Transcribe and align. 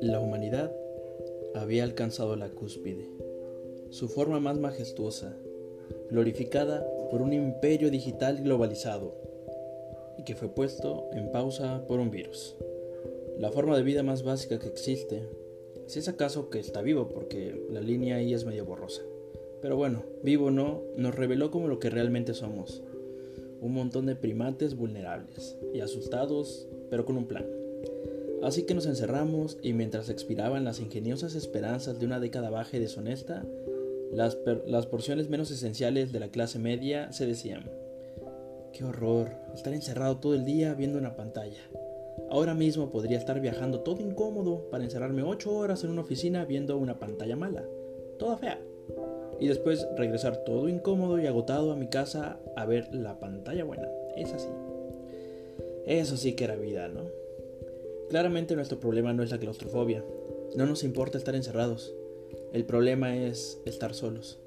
La 0.00 0.20
humanidad 0.20 0.74
había 1.54 1.84
alcanzado 1.84 2.36
la 2.36 2.48
cúspide, 2.48 3.06
su 3.90 4.08
forma 4.08 4.40
más 4.40 4.58
majestuosa, 4.58 5.36
glorificada 6.10 6.86
por 7.10 7.20
un 7.20 7.32
imperio 7.34 7.90
digital 7.90 8.42
globalizado 8.42 9.14
y 10.16 10.24
que 10.24 10.34
fue 10.34 10.48
puesto 10.48 11.10
en 11.12 11.30
pausa 11.30 11.84
por 11.86 12.00
un 12.00 12.10
virus. 12.10 12.56
La 13.38 13.52
forma 13.52 13.76
de 13.76 13.82
vida 13.82 14.02
más 14.02 14.22
básica 14.22 14.58
que 14.58 14.68
existe, 14.68 15.28
si 15.86 15.98
es 15.98 16.08
acaso 16.08 16.48
que 16.48 16.58
está 16.58 16.80
vivo 16.80 17.08
porque 17.08 17.66
la 17.70 17.82
línea 17.82 18.16
ahí 18.16 18.32
es 18.32 18.46
medio 18.46 18.64
borrosa. 18.64 19.02
Pero 19.60 19.76
bueno, 19.76 20.04
vivo 20.22 20.46
o 20.46 20.50
no, 20.50 20.82
nos 20.96 21.14
reveló 21.14 21.50
como 21.50 21.68
lo 21.68 21.78
que 21.78 21.90
realmente 21.90 22.34
somos. 22.34 22.82
Un 23.60 23.72
montón 23.72 24.06
de 24.06 24.16
primates 24.16 24.76
vulnerables 24.76 25.56
y 25.74 25.80
asustados, 25.80 26.68
pero 26.90 27.04
con 27.04 27.16
un 27.16 27.26
plan. 27.26 27.46
Así 28.42 28.64
que 28.64 28.74
nos 28.74 28.86
encerramos 28.86 29.58
y 29.62 29.72
mientras 29.72 30.08
expiraban 30.08 30.64
las 30.64 30.80
ingeniosas 30.80 31.34
esperanzas 31.34 31.98
de 31.98 32.06
una 32.06 32.20
década 32.20 32.50
baja 32.50 32.76
y 32.76 32.80
deshonesta, 32.80 33.44
las, 34.12 34.86
porciones 34.86 35.28
menos 35.28 35.50
esenciales 35.50 36.12
de 36.12 36.20
la 36.20 36.28
clase 36.28 36.58
media 36.58 37.12
se 37.12 37.26
decían, 37.26 37.70
qué 38.72 38.84
horror, 38.84 39.32
estar 39.54 39.72
encerrado 39.72 40.18
todo 40.18 40.34
el 40.34 40.44
día 40.44 40.74
viendo 40.74 40.98
una 40.98 41.16
pantalla. 41.16 41.60
Ahora 42.30 42.54
mismo 42.54 42.90
podría 42.90 43.18
estar 43.18 43.40
viajando 43.40 43.80
todo 43.80 44.00
incómodo 44.00 44.70
para 44.70 44.84
encerrarme 44.84 45.22
8 45.22 45.52
horas 45.52 45.84
en 45.84 45.90
una 45.90 46.02
oficina 46.02 46.44
viendo 46.44 46.76
una 46.76 46.98
pantalla 46.98 47.36
mala, 47.36 47.64
toda 48.18 48.36
fea, 48.36 48.60
y 49.40 49.48
después 49.48 49.86
regresar 49.96 50.44
todo 50.44 50.68
incómodo 50.68 51.18
y 51.20 51.26
agotado 51.26 51.72
a 51.72 51.76
mi 51.76 51.88
casa 51.88 52.38
a 52.56 52.64
ver 52.64 52.94
la 52.94 53.18
pantalla 53.18 53.64
buena. 53.64 53.88
Es 54.16 54.32
así. 54.32 54.48
Eso 55.86 56.16
sí 56.16 56.32
que 56.32 56.44
era 56.44 56.56
vida, 56.56 56.88
¿no? 56.88 57.02
Claramente 58.08 58.56
nuestro 58.56 58.78
problema 58.80 59.12
no 59.12 59.22
es 59.22 59.30
la 59.30 59.38
claustrofobia. 59.38 60.04
No 60.56 60.66
nos 60.66 60.84
importa 60.84 61.18
estar 61.18 61.34
encerrados. 61.34 61.94
El 62.52 62.64
problema 62.64 63.16
es 63.16 63.60
estar 63.66 63.94
solos. 63.94 64.38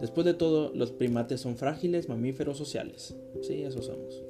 Después 0.00 0.24
de 0.24 0.34
todo, 0.34 0.72
los 0.74 0.90
primates 0.90 1.40
son 1.40 1.56
frágiles 1.56 2.08
mamíferos 2.08 2.56
sociales. 2.56 3.14
Sí, 3.42 3.62
eso 3.62 3.82
somos. 3.82 4.22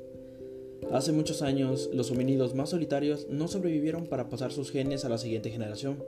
Hace 0.93 1.13
muchos 1.13 1.43
años, 1.43 1.89
los 1.93 2.11
homínidos 2.11 2.55
más 2.55 2.71
solitarios 2.71 3.29
no 3.31 3.47
sobrevivieron 3.47 4.07
para 4.07 4.29
pasar 4.29 4.51
sus 4.51 4.73
genes 4.73 5.05
a 5.05 5.09
la 5.09 5.19
siguiente 5.19 5.51
generación. 5.51 6.03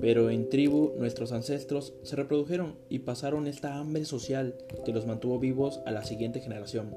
Pero 0.00 0.30
en 0.30 0.48
tribu 0.48 0.92
nuestros 0.98 1.32
ancestros 1.32 1.94
se 2.02 2.16
reprodujeron 2.16 2.76
y 2.88 3.00
pasaron 3.00 3.46
esta 3.46 3.76
hambre 3.76 4.04
social 4.04 4.54
que 4.84 4.92
los 4.92 5.06
mantuvo 5.06 5.38
vivos 5.38 5.80
a 5.86 5.92
la 5.92 6.04
siguiente 6.04 6.40
generación. 6.40 6.94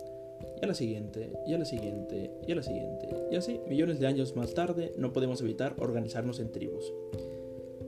Y 0.62 0.66
a 0.66 0.68
la 0.68 0.74
siguiente, 0.74 1.32
y 1.46 1.54
a 1.54 1.58
la 1.58 1.66
siguiente, 1.66 2.32
y 2.48 2.52
a 2.52 2.56
la 2.56 2.64
siguiente. 2.64 3.08
Y 3.32 3.36
así, 3.36 3.60
millones 3.68 4.00
de 4.00 4.08
años 4.08 4.36
más 4.36 4.54
tarde, 4.54 4.94
no 4.98 5.14
podemos 5.14 5.42
evitar 5.42 5.76
organizarnos 5.80 6.40
en 6.40 6.52
tribus. 6.52 6.92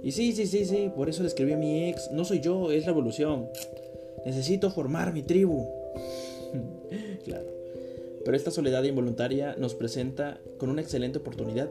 Y 0.04 0.12
sí, 0.12 0.32
sí, 0.32 0.46
sí, 0.46 0.66
sí, 0.66 0.92
por 0.96 1.10
eso 1.10 1.24
le 1.24 1.28
escribí 1.28 1.54
a 1.54 1.58
mi 1.58 1.90
ex, 1.90 2.12
no 2.12 2.26
soy 2.26 2.40
yo, 2.40 2.72
es 2.72 2.86
la 2.86 2.92
evolución. 2.92 3.50
Necesito 4.26 4.70
formar 4.72 5.14
mi 5.14 5.24
tribu. 5.24 5.68
claro. 7.26 7.48
Pero 8.24 8.38
esta 8.38 8.52
soledad 8.52 8.84
involuntaria 8.84 9.56
nos 9.58 9.76
presenta 9.76 10.40
con 10.58 10.70
una 10.70 10.82
excelente 10.82 11.20
oportunidad, 11.20 11.70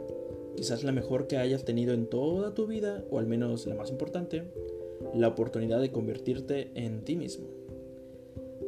quizás 0.58 0.82
la 0.82 0.90
mejor 0.90 1.28
que 1.28 1.36
hayas 1.36 1.64
tenido 1.64 1.94
en 1.94 2.06
toda 2.06 2.52
tu 2.52 2.66
vida, 2.66 3.04
o 3.10 3.20
al 3.20 3.28
menos 3.28 3.68
la 3.68 3.76
más 3.76 3.90
importante, 3.90 4.42
la 5.14 5.28
oportunidad 5.28 5.80
de 5.80 5.92
convertirte 5.92 6.72
en 6.74 7.04
ti 7.04 7.14
mismo. 7.14 7.46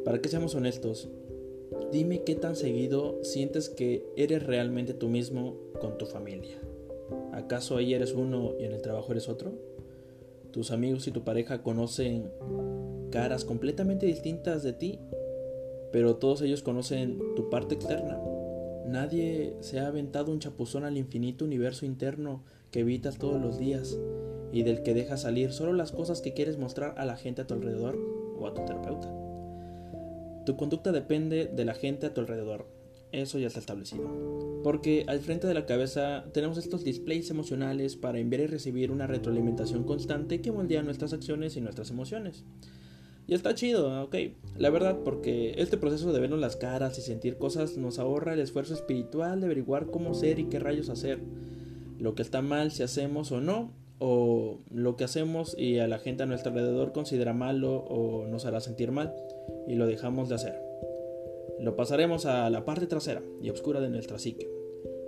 Para 0.05 0.21
que 0.21 0.29
seamos 0.29 0.55
honestos, 0.55 1.09
dime 1.91 2.23
qué 2.23 2.35
tan 2.35 2.55
seguido 2.55 3.21
sientes 3.23 3.67
que 3.67 4.05
eres 4.15 4.41
realmente 4.41 4.93
tú 4.93 5.09
mismo 5.09 5.57
con 5.81 5.97
tu 5.97 6.05
familia. 6.05 6.57
¿Acaso 7.33 7.75
ahí 7.75 7.93
eres 7.93 8.13
uno 8.13 8.53
y 8.57 8.63
en 8.63 8.71
el 8.71 8.81
trabajo 8.81 9.11
eres 9.11 9.27
otro? 9.27 9.51
¿Tus 10.51 10.71
amigos 10.71 11.07
y 11.07 11.11
tu 11.11 11.25
pareja 11.25 11.61
conocen 11.61 12.31
caras 13.11 13.43
completamente 13.43 14.05
distintas 14.05 14.63
de 14.63 14.71
ti, 14.71 14.99
pero 15.91 16.15
todos 16.15 16.41
ellos 16.41 16.63
conocen 16.63 17.19
tu 17.35 17.49
parte 17.49 17.75
externa? 17.75 18.30
Nadie 18.87 19.55
se 19.61 19.79
ha 19.79 19.87
aventado 19.87 20.31
un 20.31 20.39
chapuzón 20.39 20.83
al 20.83 20.97
infinito 20.97 21.45
universo 21.45 21.85
interno 21.85 22.43
que 22.71 22.79
evitas 22.79 23.17
todos 23.17 23.41
los 23.41 23.57
días 23.57 23.97
y 24.51 24.63
del 24.63 24.83
que 24.83 24.93
dejas 24.93 25.21
salir 25.21 25.51
solo 25.51 25.73
las 25.73 25.91
cosas 25.91 26.21
que 26.21 26.33
quieres 26.33 26.57
mostrar 26.57 26.95
a 26.97 27.05
la 27.05 27.17
gente 27.17 27.41
a 27.41 27.47
tu 27.47 27.53
alrededor 27.53 27.97
o 28.37 28.47
a 28.47 28.53
tu 28.53 28.65
terapeuta. 28.65 29.13
Tu 30.45 30.57
conducta 30.57 30.91
depende 30.91 31.45
de 31.45 31.65
la 31.65 31.73
gente 31.73 32.07
a 32.07 32.13
tu 32.13 32.21
alrededor, 32.21 32.67
eso 33.11 33.37
ya 33.39 33.47
está 33.47 33.59
establecido. 33.59 34.61
Porque 34.63 35.05
al 35.07 35.19
frente 35.19 35.47
de 35.47 35.53
la 35.53 35.65
cabeza 35.65 36.25
tenemos 36.33 36.57
estos 36.57 36.83
displays 36.83 37.29
emocionales 37.29 37.95
para 37.95 38.19
enviar 38.19 38.41
y 38.41 38.47
recibir 38.47 38.91
una 38.91 39.07
retroalimentación 39.07 39.83
constante 39.83 40.41
que 40.41 40.51
moldea 40.51 40.81
nuestras 40.81 41.13
acciones 41.13 41.57
y 41.57 41.61
nuestras 41.61 41.89
emociones. 41.91 42.43
Y 43.27 43.33
está 43.33 43.55
chido, 43.55 44.03
ok. 44.03 44.15
La 44.57 44.69
verdad, 44.69 44.99
porque 45.03 45.53
este 45.57 45.77
proceso 45.77 46.11
de 46.11 46.19
vernos 46.19 46.39
las 46.39 46.55
caras 46.55 46.97
y 46.97 47.01
sentir 47.01 47.37
cosas 47.37 47.77
nos 47.77 47.99
ahorra 47.99 48.33
el 48.33 48.39
esfuerzo 48.39 48.73
espiritual 48.73 49.39
de 49.39 49.45
averiguar 49.45 49.87
cómo 49.87 50.13
ser 50.13 50.39
y 50.39 50.45
qué 50.45 50.59
rayos 50.59 50.89
hacer. 50.89 51.19
Lo 51.99 52.15
que 52.15 52.23
está 52.23 52.41
mal 52.41 52.71
si 52.71 52.83
hacemos 52.83 53.31
o 53.31 53.41
no, 53.41 53.71
o 54.03 54.57
lo 54.73 54.95
que 54.95 55.03
hacemos 55.03 55.55
y 55.57 55.77
a 55.77 55.87
la 55.87 55.99
gente 55.99 56.23
a 56.23 56.25
nuestro 56.25 56.51
alrededor 56.51 56.91
considera 56.91 57.33
malo 57.33 57.85
o 57.87 58.25
nos 58.25 58.45
hará 58.45 58.59
sentir 58.59 58.91
mal 58.91 59.13
y 59.67 59.75
lo 59.75 59.85
dejamos 59.85 60.27
de 60.27 60.35
hacer. 60.35 60.59
Lo 61.59 61.75
pasaremos 61.75 62.25
a 62.25 62.49
la 62.49 62.65
parte 62.65 62.87
trasera 62.87 63.21
y 63.43 63.51
oscura 63.51 63.79
de 63.79 63.89
nuestra 63.89 64.17
psique, 64.17 64.49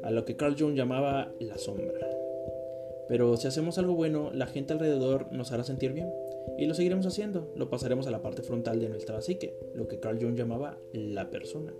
a 0.03 0.11
lo 0.11 0.25
que 0.25 0.35
Carl 0.35 0.55
Jung 0.57 0.75
llamaba 0.75 1.31
la 1.39 1.57
sombra. 1.57 1.91
Pero 3.07 3.35
si 3.37 3.47
hacemos 3.47 3.79
algo 3.79 3.95
bueno, 3.95 4.31
la 4.31 4.45
gente 4.45 4.73
alrededor 4.73 5.31
nos 5.31 5.51
hará 5.51 5.63
sentir 5.63 5.93
bien. 5.93 6.13
Y 6.57 6.65
lo 6.65 6.73
seguiremos 6.73 7.05
haciendo. 7.05 7.51
Lo 7.55 7.69
pasaremos 7.69 8.07
a 8.07 8.11
la 8.11 8.21
parte 8.21 8.41
frontal 8.41 8.79
de 8.79 8.89
nuestra 8.89 9.21
psique, 9.21 9.53
lo 9.73 9.87
que 9.87 9.99
Carl 9.99 10.19
Jung 10.19 10.35
llamaba 10.35 10.77
la 10.93 11.29
persona. 11.29 11.73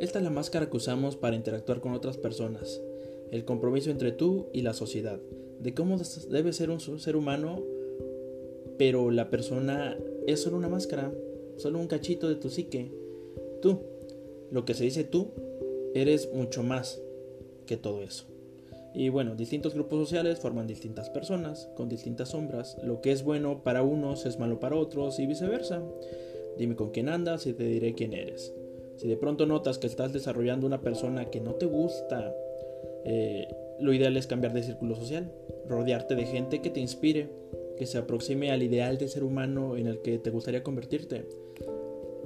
Esta 0.00 0.18
es 0.18 0.24
la 0.24 0.30
máscara 0.30 0.68
que 0.68 0.76
usamos 0.76 1.16
para 1.16 1.36
interactuar 1.36 1.80
con 1.80 1.92
otras 1.92 2.18
personas. 2.18 2.82
El 3.30 3.44
compromiso 3.44 3.90
entre 3.90 4.12
tú 4.12 4.46
y 4.52 4.62
la 4.62 4.74
sociedad. 4.74 5.20
De 5.60 5.74
cómo 5.74 5.98
debe 6.28 6.52
ser 6.52 6.70
un 6.70 6.80
ser 6.80 7.16
humano, 7.16 7.62
pero 8.78 9.10
la 9.10 9.30
persona 9.30 9.96
es 10.26 10.42
solo 10.42 10.58
una 10.58 10.68
máscara, 10.68 11.12
solo 11.56 11.78
un 11.78 11.86
cachito 11.86 12.28
de 12.28 12.36
tu 12.36 12.50
psique 12.50 12.90
Tú, 13.60 13.80
lo 14.50 14.64
que 14.64 14.74
se 14.74 14.84
dice 14.84 15.04
tú, 15.04 15.28
eres 15.94 16.32
mucho 16.32 16.62
más 16.62 17.00
que 17.66 17.76
todo 17.76 18.02
eso. 18.02 18.26
Y 18.96 19.10
bueno, 19.10 19.34
distintos 19.34 19.74
grupos 19.74 19.98
sociales 19.98 20.38
forman 20.38 20.66
distintas 20.66 21.10
personas, 21.10 21.68
con 21.76 21.86
distintas 21.86 22.30
sombras. 22.30 22.78
Lo 22.82 23.02
que 23.02 23.12
es 23.12 23.24
bueno 23.24 23.62
para 23.62 23.82
unos 23.82 24.24
es 24.24 24.38
malo 24.38 24.58
para 24.58 24.76
otros 24.76 25.18
y 25.18 25.26
viceversa. 25.26 25.82
Dime 26.56 26.76
con 26.76 26.92
quién 26.92 27.10
andas 27.10 27.46
y 27.46 27.52
te 27.52 27.64
diré 27.64 27.92
quién 27.92 28.14
eres. 28.14 28.54
Si 28.96 29.06
de 29.06 29.18
pronto 29.18 29.44
notas 29.44 29.76
que 29.76 29.86
estás 29.86 30.14
desarrollando 30.14 30.66
una 30.66 30.80
persona 30.80 31.26
que 31.26 31.42
no 31.42 31.52
te 31.56 31.66
gusta, 31.66 32.34
eh, 33.04 33.46
lo 33.80 33.92
ideal 33.92 34.16
es 34.16 34.26
cambiar 34.26 34.54
de 34.54 34.62
círculo 34.62 34.96
social, 34.96 35.30
rodearte 35.66 36.14
de 36.14 36.24
gente 36.24 36.62
que 36.62 36.70
te 36.70 36.80
inspire, 36.80 37.28
que 37.76 37.84
se 37.84 37.98
aproxime 37.98 38.50
al 38.50 38.62
ideal 38.62 38.96
de 38.96 39.08
ser 39.08 39.24
humano 39.24 39.76
en 39.76 39.88
el 39.88 40.00
que 40.00 40.18
te 40.18 40.30
gustaría 40.30 40.62
convertirte. 40.62 41.26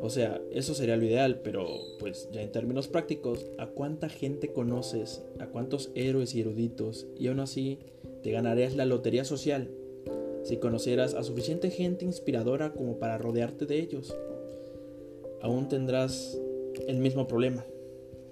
O 0.01 0.09
sea, 0.09 0.41
eso 0.51 0.75
sería 0.75 0.97
lo 0.97 1.05
ideal, 1.05 1.41
pero 1.43 1.67
pues 1.99 2.29
ya 2.33 2.43
en 2.43 2.53
términos 2.53 2.89
prácticos, 2.89 3.47
¿a 3.59 3.67
cuánta 3.67 4.09
gente 4.09 4.53
conoces? 4.53 5.23
¿A 5.39 5.47
cuántos 5.47 5.91
héroes 5.95 6.35
y 6.35 6.41
eruditos? 6.41 7.07
Y 7.19 7.29
aún 7.29 7.41
así, 7.41 7.79
te 8.23 8.31
ganarías 8.31 8.75
la 8.77 8.87
lotería 8.87 9.25
social 9.25 9.71
si 10.43 10.57
conocieras 10.57 11.15
a 11.15 11.23
suficiente 11.23 11.71
gente 11.71 12.05
inspiradora 12.05 12.73
como 12.73 12.99
para 12.99 13.19
rodearte 13.19 13.67
de 13.67 13.79
ellos. 13.79 14.17
Aún 15.43 15.69
tendrás 15.69 16.39
el 16.87 16.99
mismo 16.99 17.27
problema. 17.27 17.65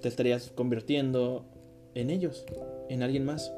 Te 0.01 0.09
estarías 0.09 0.51
convirtiendo 0.55 1.45
en 1.95 2.11
ellos, 2.11 2.45
en 2.89 3.03
alguien 3.03 3.25
más. 3.25 3.53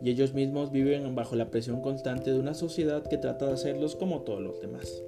Y 0.00 0.10
ellos 0.10 0.34
mismos 0.34 0.72
viven 0.72 1.14
bajo 1.14 1.36
la 1.36 1.50
presión 1.50 1.80
constante 1.80 2.32
de 2.32 2.40
una 2.40 2.54
sociedad 2.54 3.06
que 3.06 3.18
trata 3.18 3.46
de 3.46 3.52
hacerlos 3.52 3.94
como 3.96 4.22
todos 4.22 4.40
los 4.40 4.60
demás. 4.60 5.02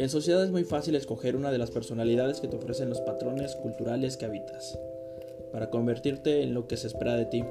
En 0.00 0.08
sociedad 0.08 0.42
es 0.42 0.50
muy 0.50 0.64
fácil 0.64 0.94
escoger 0.94 1.36
una 1.36 1.52
de 1.52 1.58
las 1.58 1.70
personalidades 1.70 2.40
que 2.40 2.48
te 2.48 2.56
ofrecen 2.56 2.88
los 2.88 3.02
patrones 3.02 3.54
culturales 3.56 4.16
que 4.16 4.24
habitas, 4.24 4.78
para 5.52 5.68
convertirte 5.68 6.42
en 6.42 6.54
lo 6.54 6.66
que 6.66 6.78
se 6.78 6.86
espera 6.86 7.16
de 7.16 7.26
ti. 7.26 7.44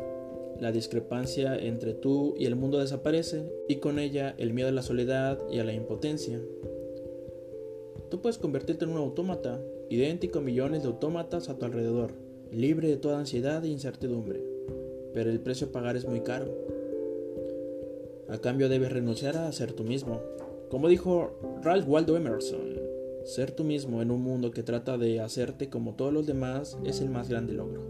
La 0.60 0.72
discrepancia 0.72 1.56
entre 1.56 1.94
tú 1.94 2.34
y 2.40 2.48
el 2.48 2.56
mundo 2.56 2.80
desaparece 2.80 3.44
y 3.68 3.76
con 3.76 4.00
ella 4.00 4.34
el 4.40 4.52
miedo 4.54 4.70
a 4.70 4.72
la 4.72 4.82
soledad 4.82 5.38
y 5.52 5.60
a 5.60 5.64
la 5.64 5.74
impotencia. 5.74 6.42
Tú 8.10 8.20
puedes 8.20 8.40
convertirte 8.40 8.84
en 8.84 8.94
un 8.94 8.98
autómata, 8.98 9.62
idéntico 9.92 10.40
a 10.40 10.42
millones 10.42 10.82
de 10.82 10.88
autómatas 10.88 11.50
a 11.50 11.60
tu 11.60 11.66
alrededor, 11.66 12.14
libre 12.52 12.88
de 12.88 12.98
toda 12.98 13.20
ansiedad 13.20 13.64
e 13.64 13.68
incertidumbre, 13.68 14.42
pero 15.14 15.30
el 15.30 15.40
precio 15.40 15.68
a 15.68 15.72
pagar 15.72 15.96
es 15.96 16.08
muy 16.08 16.22
caro. 16.22 16.52
A 18.28 18.40
cambio 18.40 18.70
debes 18.70 18.92
renunciar 18.92 19.38
a 19.38 19.52
ser 19.52 19.74
tú 19.74 19.84
mismo, 19.84 20.24
como 20.70 20.88
dijo 20.88 21.40
Ralph 21.64 21.88
Waldo 21.88 22.16
Emerson, 22.16 22.90
Ser 23.26 23.52
tú 23.52 23.64
mismo 23.64 24.02
en 24.02 24.12
un 24.12 24.24
mundo 24.24 24.50
que 24.52 24.64
trata 24.64 24.98
de 24.98 25.20
hacerte 25.20 25.70
como 25.70 25.94
todos 25.94 26.12
los 26.12 26.26
demás 26.26 26.80
es 26.84 27.02
el 27.02 27.10
más 27.10 27.30
grande 27.30 27.54
logro. 27.54 27.84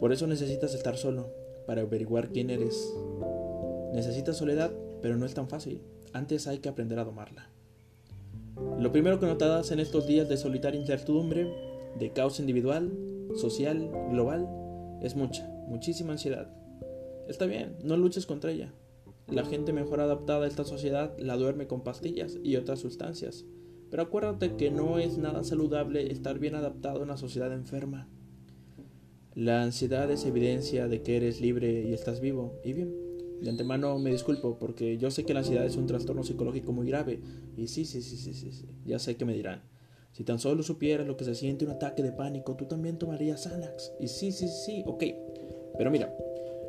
Por 0.00 0.12
eso 0.12 0.26
necesitas 0.26 0.74
estar 0.74 0.96
solo, 0.96 1.30
para 1.66 1.82
averiguar 1.82 2.30
quién 2.30 2.50
eres. 2.50 2.92
Necesitas 3.92 4.36
soledad, 4.36 4.72
pero 5.02 5.16
no 5.16 5.24
es 5.24 5.34
tan 5.34 5.48
fácil. 5.48 5.82
Antes 6.12 6.46
hay 6.48 6.58
que 6.58 6.68
aprender 6.68 6.98
a 6.98 7.04
domarla. 7.04 7.48
Lo 8.78 8.90
primero 8.90 9.20
que 9.20 9.26
notas 9.26 9.70
en 9.70 9.78
estos 9.78 10.06
días 10.06 10.28
de 10.28 10.36
solitaria 10.36 10.80
incertidumbre, 10.80 11.46
de 11.98 12.12
caos 12.12 12.40
individual, 12.40 12.90
social, 13.36 13.90
global, 14.10 14.48
es 15.00 15.14
mucha, 15.14 15.48
muchísima 15.68 16.12
ansiedad. 16.12 16.48
Está 17.28 17.46
bien, 17.46 17.76
no 17.82 17.96
luches 17.96 18.26
contra 18.26 18.50
ella. 18.50 18.72
La 19.28 19.44
gente 19.44 19.72
mejor 19.72 20.00
adaptada 20.00 20.44
a 20.44 20.48
esta 20.48 20.64
sociedad 20.64 21.16
la 21.18 21.36
duerme 21.36 21.66
con 21.66 21.82
pastillas 21.82 22.38
y 22.42 22.56
otras 22.56 22.80
sustancias. 22.80 23.44
Pero 23.90 24.02
acuérdate 24.02 24.56
que 24.56 24.70
no 24.70 24.98
es 24.98 25.18
nada 25.18 25.44
saludable 25.44 26.10
estar 26.10 26.38
bien 26.38 26.54
adaptado 26.54 27.00
a 27.00 27.02
una 27.02 27.16
sociedad 27.16 27.52
enferma. 27.52 28.08
La 29.34 29.62
ansiedad 29.62 30.10
es 30.10 30.26
evidencia 30.26 30.88
de 30.88 31.02
que 31.02 31.16
eres 31.16 31.40
libre 31.40 31.84
y 31.88 31.92
estás 31.92 32.20
vivo. 32.20 32.60
Y 32.64 32.72
bien, 32.72 32.94
de 33.40 33.50
antemano 33.50 33.98
me 33.98 34.10
disculpo 34.10 34.58
porque 34.58 34.98
yo 34.98 35.10
sé 35.10 35.24
que 35.24 35.34
la 35.34 35.40
ansiedad 35.40 35.64
es 35.64 35.76
un 35.76 35.86
trastorno 35.86 36.22
psicológico 36.22 36.72
muy 36.72 36.86
grave. 36.86 37.20
Y 37.56 37.68
sí, 37.68 37.84
sí, 37.84 38.02
sí, 38.02 38.16
sí, 38.16 38.34
sí, 38.34 38.52
sí. 38.52 38.66
ya 38.84 38.98
sé 38.98 39.16
que 39.16 39.24
me 39.24 39.34
dirán. 39.34 39.62
Si 40.12 40.22
tan 40.22 40.38
solo 40.38 40.62
supieras 40.62 41.06
lo 41.06 41.16
que 41.16 41.24
se 41.24 41.34
siente 41.34 41.64
un 41.64 41.72
ataque 41.72 42.02
de 42.02 42.12
pánico, 42.12 42.54
tú 42.54 42.66
también 42.66 42.98
tomarías 42.98 43.42
Xanax. 43.42 43.92
Y 43.98 44.06
sí, 44.08 44.30
sí, 44.30 44.48
sí, 44.48 44.84
ok. 44.86 45.02
Pero 45.76 45.90
mira, 45.90 46.14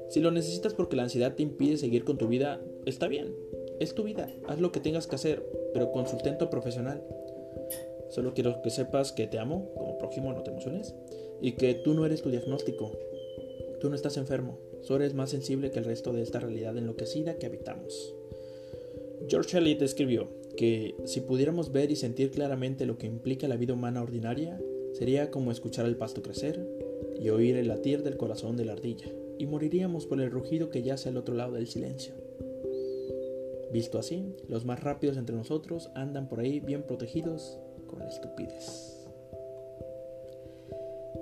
si 0.10 0.20
lo 0.20 0.32
necesitas 0.32 0.74
porque 0.74 0.96
la 0.96 1.04
ansiedad 1.04 1.36
te 1.36 1.44
impide 1.44 1.78
seguir 1.78 2.04
con 2.04 2.18
tu 2.18 2.28
vida, 2.28 2.62
está 2.86 3.08
bien. 3.08 3.34
Es 3.80 3.94
tu 3.96 4.04
vida, 4.04 4.30
haz 4.48 4.62
lo 4.62 4.72
que 4.72 4.80
tengas 4.80 5.08
que 5.08 5.16
hacer, 5.16 5.44
pero 5.74 5.92
con 5.92 6.08
sustento 6.08 6.50
profesional. 6.50 7.04
Solo 8.10 8.34
quiero 8.34 8.62
que 8.62 8.70
sepas 8.70 9.12
que 9.12 9.28
te 9.28 9.40
amo, 9.40 9.72
como 9.76 9.98
prójimo, 9.98 10.32
no 10.32 10.44
te 10.44 10.52
emociones, 10.52 10.96
y 11.42 11.54
que 11.54 11.74
tú 11.74 11.94
no 11.94 12.06
eres 12.06 12.22
tu 12.22 12.30
diagnóstico. 12.30 12.92
Tú 13.82 13.90
no 13.90 13.96
estás 13.96 14.16
enfermo, 14.18 14.60
solo 14.82 15.04
eres 15.04 15.16
más 15.16 15.32
sensible 15.32 15.72
que 15.72 15.80
el 15.80 15.86
resto 15.86 16.14
de 16.14 16.22
esta 16.22 16.40
realidad 16.40 16.78
enloquecida 16.78 17.38
que 17.38 17.48
habitamos. 17.48 18.16
George 19.28 19.58
Eliot 19.58 19.82
escribió 19.82 20.30
que 20.56 20.96
si 21.06 21.20
pudiéramos 21.20 21.72
ver 21.72 21.92
y 21.92 21.96
sentir 21.96 22.32
claramente 22.32 22.86
lo 22.86 22.98
que 22.98 23.08
implica 23.08 23.48
la 23.48 23.58
vida 23.58 23.74
humana 23.74 24.02
ordinaria, 24.02 24.62
sería 24.94 25.32
como 25.32 25.52
escuchar 25.52 25.86
el 25.86 25.98
pasto 25.98 26.22
crecer 26.22 26.66
y 27.20 27.30
oír 27.30 27.58
el 27.58 27.68
latir 27.68 28.04
del 28.04 28.16
corazón 28.16 28.56
de 28.56 28.66
la 28.66 28.74
ardilla 28.74 29.12
y 29.38 29.46
moriríamos 29.46 30.06
por 30.06 30.22
el 30.22 30.32
rugido 30.32 30.70
que 30.70 30.84
yace 30.84 31.10
al 31.10 31.18
otro 31.18 31.36
lado 31.36 31.54
del 31.54 31.68
silencio. 31.68 32.14
Visto 33.72 34.00
así, 34.00 34.36
los 34.48 34.66
más 34.66 34.82
rápidos 34.84 35.18
entre 35.18 35.36
nosotros 35.36 35.90
andan 35.96 36.30
por 36.30 36.40
ahí 36.40 36.60
bien 36.60 36.84
protegidos 36.84 37.60
con 37.88 38.00
la 38.00 38.08
estupidez. 38.08 39.06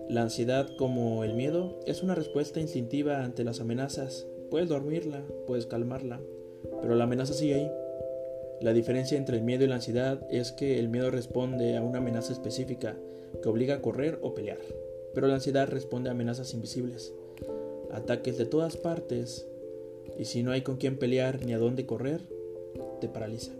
La 0.09 0.21
ansiedad, 0.21 0.67
como 0.77 1.23
el 1.23 1.33
miedo, 1.33 1.79
es 1.87 2.03
una 2.03 2.13
respuesta 2.13 2.59
instintiva 2.59 3.23
ante 3.23 3.43
las 3.43 3.59
amenazas. 3.59 4.27
Puedes 4.51 4.69
dormirla, 4.69 5.23
puedes 5.47 5.65
calmarla, 5.65 6.21
pero 6.81 6.95
la 6.95 7.05
amenaza 7.05 7.33
sigue 7.33 7.55
ahí. 7.55 7.71
La 8.61 8.73
diferencia 8.73 9.17
entre 9.17 9.37
el 9.37 9.43
miedo 9.43 9.63
y 9.63 9.67
la 9.67 9.75
ansiedad 9.75 10.21
es 10.29 10.51
que 10.51 10.79
el 10.79 10.89
miedo 10.89 11.09
responde 11.09 11.75
a 11.75 11.81
una 11.81 11.97
amenaza 11.97 12.33
específica 12.33 12.95
que 13.41 13.49
obliga 13.49 13.75
a 13.75 13.81
correr 13.81 14.19
o 14.21 14.35
pelear, 14.35 14.59
pero 15.15 15.27
la 15.27 15.35
ansiedad 15.35 15.67
responde 15.67 16.09
a 16.09 16.11
amenazas 16.11 16.53
invisibles 16.53 17.13
ataques 17.93 18.37
de 18.37 18.45
todas 18.45 18.77
partes, 18.77 19.47
y 20.17 20.25
si 20.25 20.43
no 20.43 20.51
hay 20.51 20.61
con 20.61 20.77
quién 20.77 20.97
pelear 20.97 21.45
ni 21.45 21.53
a 21.53 21.59
dónde 21.59 21.85
correr, 21.85 22.21
te 22.99 23.07
paraliza. 23.07 23.51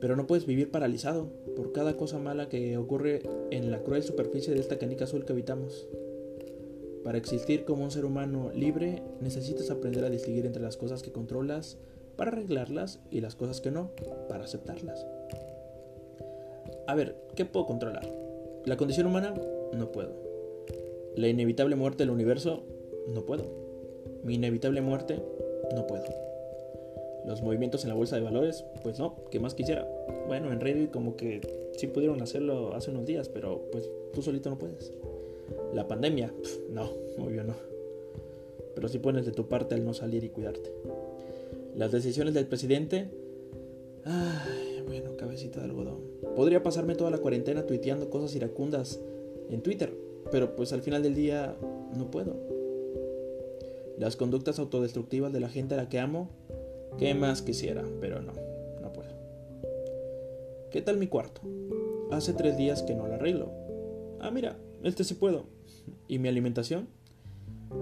Pero 0.00 0.16
no 0.16 0.26
puedes 0.26 0.46
vivir 0.46 0.70
paralizado 0.70 1.28
por 1.56 1.72
cada 1.72 1.96
cosa 1.96 2.18
mala 2.18 2.48
que 2.48 2.76
ocurre 2.76 3.22
en 3.50 3.70
la 3.70 3.82
cruel 3.82 4.02
superficie 4.02 4.52
de 4.52 4.60
esta 4.60 4.78
canica 4.78 5.04
azul 5.04 5.24
que 5.24 5.32
habitamos. 5.32 5.86
Para 7.04 7.18
existir 7.18 7.64
como 7.64 7.84
un 7.84 7.90
ser 7.90 8.04
humano 8.04 8.50
libre, 8.54 9.02
necesitas 9.20 9.70
aprender 9.70 10.04
a 10.04 10.10
distinguir 10.10 10.46
entre 10.46 10.62
las 10.62 10.76
cosas 10.76 11.02
que 11.02 11.12
controlas 11.12 11.76
para 12.16 12.32
arreglarlas 12.32 13.00
y 13.10 13.20
las 13.20 13.34
cosas 13.34 13.60
que 13.60 13.70
no, 13.70 13.90
para 14.28 14.44
aceptarlas. 14.44 15.06
A 16.86 16.94
ver, 16.94 17.16
¿qué 17.34 17.44
puedo 17.44 17.66
controlar? 17.66 18.10
La 18.64 18.76
condición 18.76 19.06
humana, 19.06 19.34
no 19.72 19.92
puedo. 19.92 20.12
La 21.16 21.28
inevitable 21.28 21.76
muerte 21.76 22.02
del 22.02 22.10
universo, 22.10 22.64
no 23.08 23.22
puedo. 23.22 23.44
Mi 24.22 24.34
inevitable 24.34 24.80
muerte, 24.80 25.20
no 25.74 25.86
puedo. 25.86 26.04
Los 27.26 27.42
movimientos 27.42 27.84
en 27.84 27.88
la 27.88 27.94
bolsa 27.94 28.16
de 28.16 28.22
valores, 28.22 28.64
pues 28.82 28.98
no, 28.98 29.16
¿qué 29.30 29.40
más 29.40 29.54
quisiera? 29.54 29.88
Bueno, 30.26 30.52
en 30.52 30.60
Reddit 30.60 30.90
como 30.90 31.16
que 31.16 31.40
sí 31.76 31.86
pudieron 31.86 32.20
hacerlo 32.22 32.74
hace 32.74 32.90
unos 32.90 33.06
días, 33.06 33.28
pero 33.28 33.62
pues 33.72 33.88
tú 34.12 34.22
solito 34.22 34.50
no 34.50 34.58
puedes. 34.58 34.92
La 35.72 35.88
pandemia, 35.88 36.32
no, 36.70 36.90
obvio 37.18 37.44
no. 37.44 37.54
Pero 38.74 38.88
sí 38.88 38.98
pones 38.98 39.24
de 39.24 39.32
tu 39.32 39.48
parte 39.48 39.74
al 39.74 39.84
no 39.84 39.94
salir 39.94 40.24
y 40.24 40.28
cuidarte. 40.28 40.70
Las 41.76 41.92
decisiones 41.92 42.34
del 42.34 42.46
presidente, 42.46 43.08
ay, 44.04 44.82
bueno, 44.86 45.16
cabecita 45.16 45.60
de 45.60 45.66
algodón. 45.66 45.98
Podría 46.36 46.62
pasarme 46.62 46.94
toda 46.94 47.10
la 47.10 47.18
cuarentena 47.18 47.66
tuiteando 47.66 48.10
cosas 48.10 48.34
iracundas 48.34 49.00
en 49.50 49.62
Twitter, 49.62 49.92
pero 50.30 50.56
pues 50.56 50.72
al 50.72 50.82
final 50.82 51.02
del 51.02 51.14
día 51.14 51.56
no 51.96 52.10
puedo. 52.10 52.53
Las 53.98 54.16
conductas 54.16 54.58
autodestructivas 54.58 55.32
de 55.32 55.40
la 55.40 55.48
gente 55.48 55.74
a 55.74 55.76
la 55.76 55.88
que 55.88 56.00
amo, 56.00 56.30
¿qué 56.98 57.14
más 57.14 57.42
quisiera? 57.42 57.84
Pero 58.00 58.20
no, 58.20 58.32
no 58.82 58.92
puedo. 58.92 59.14
¿Qué 60.70 60.82
tal 60.82 60.98
mi 60.98 61.06
cuarto? 61.06 61.40
Hace 62.10 62.32
tres 62.32 62.56
días 62.56 62.82
que 62.82 62.94
no 62.94 63.06
lo 63.06 63.14
arreglo. 63.14 63.52
Ah, 64.20 64.30
mira, 64.32 64.58
este 64.82 65.04
sí 65.04 65.14
puedo. 65.14 65.44
¿Y 66.08 66.18
mi 66.18 66.28
alimentación? 66.28 66.88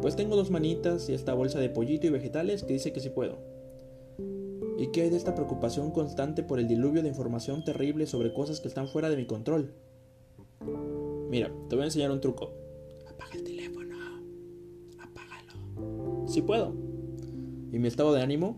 Pues 0.02 0.16
tengo 0.16 0.36
dos 0.36 0.50
manitas 0.50 1.08
y 1.08 1.14
esta 1.14 1.32
bolsa 1.32 1.58
de 1.60 1.70
pollito 1.70 2.06
y 2.06 2.10
vegetales 2.10 2.62
que 2.62 2.74
dice 2.74 2.92
que 2.92 3.00
sí 3.00 3.08
puedo. 3.08 3.38
¿Y 4.78 4.88
qué 4.88 5.02
hay 5.02 5.10
de 5.10 5.16
esta 5.16 5.34
preocupación 5.34 5.92
constante 5.92 6.42
por 6.42 6.58
el 6.58 6.68
diluvio 6.68 7.02
de 7.02 7.08
información 7.08 7.64
terrible 7.64 8.06
sobre 8.06 8.34
cosas 8.34 8.60
que 8.60 8.68
están 8.68 8.88
fuera 8.88 9.08
de 9.08 9.16
mi 9.16 9.26
control? 9.26 9.72
Mira, 11.30 11.50
te 11.68 11.76
voy 11.76 11.82
a 11.82 11.86
enseñar 11.86 12.10
un 12.10 12.20
truco. 12.20 12.52
Apaga 13.08 13.34
el 13.34 13.44
si 16.32 16.42
puedo. 16.42 16.72
¿Y 17.72 17.78
mi 17.78 17.88
estado 17.88 18.12
de 18.14 18.22
ánimo? 18.22 18.56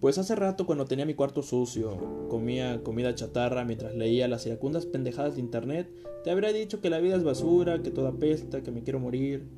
Pues 0.00 0.18
hace 0.18 0.34
rato 0.34 0.66
cuando 0.66 0.84
tenía 0.84 1.06
mi 1.06 1.14
cuarto 1.14 1.42
sucio, 1.42 2.28
comía 2.28 2.82
comida 2.82 3.14
chatarra 3.14 3.64
mientras 3.64 3.94
leía 3.94 4.28
las 4.28 4.46
iracundas 4.46 4.86
pendejadas 4.86 5.34
de 5.34 5.40
internet, 5.40 5.90
te 6.22 6.30
habría 6.30 6.52
dicho 6.52 6.80
que 6.80 6.90
la 6.90 7.00
vida 7.00 7.16
es 7.16 7.24
basura, 7.24 7.82
que 7.82 7.90
toda 7.90 8.12
pesta, 8.12 8.62
que 8.62 8.70
me 8.70 8.82
quiero 8.82 9.00
morir. 9.00 9.48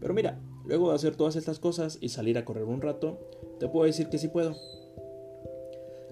Pero 0.00 0.14
mira, 0.14 0.40
luego 0.66 0.90
de 0.90 0.96
hacer 0.96 1.16
todas 1.16 1.36
estas 1.36 1.58
cosas 1.58 1.98
y 2.00 2.10
salir 2.10 2.38
a 2.38 2.44
correr 2.44 2.64
un 2.64 2.80
rato, 2.80 3.18
te 3.58 3.68
puedo 3.68 3.86
decir 3.86 4.08
que 4.08 4.18
sí 4.18 4.28
puedo. 4.28 4.54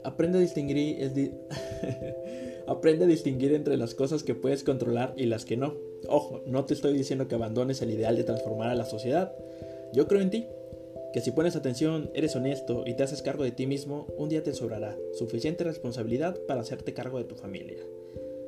Aprende 0.04 0.38
a 0.38 0.40
distinguir 0.40 0.96
Aprende 2.66 3.04
a 3.04 3.08
distinguir 3.08 3.52
entre 3.52 3.76
las 3.76 3.94
cosas 3.94 4.22
que 4.22 4.34
puedes 4.34 4.64
controlar 4.64 5.14
y 5.16 5.26
las 5.26 5.44
que 5.44 5.56
no. 5.56 5.74
Ojo, 6.08 6.40
no 6.46 6.64
te 6.64 6.74
estoy 6.74 6.92
diciendo 6.94 7.28
que 7.28 7.34
abandones 7.34 7.82
el 7.82 7.90
ideal 7.90 8.16
de 8.16 8.24
transformar 8.24 8.70
a 8.70 8.74
la 8.74 8.84
sociedad. 8.84 9.34
Yo 9.92 10.06
creo 10.06 10.20
en 10.20 10.30
ti, 10.30 10.46
que 11.12 11.20
si 11.20 11.30
pones 11.30 11.56
atención, 11.56 12.10
eres 12.14 12.34
honesto 12.36 12.84
y 12.86 12.94
te 12.94 13.02
haces 13.02 13.22
cargo 13.22 13.44
de 13.44 13.52
ti 13.52 13.66
mismo, 13.66 14.06
un 14.16 14.28
día 14.28 14.42
te 14.42 14.54
sobrará 14.54 14.96
suficiente 15.12 15.64
responsabilidad 15.64 16.38
para 16.46 16.62
hacerte 16.62 16.94
cargo 16.94 17.18
de 17.18 17.24
tu 17.24 17.34
familia. 17.34 17.78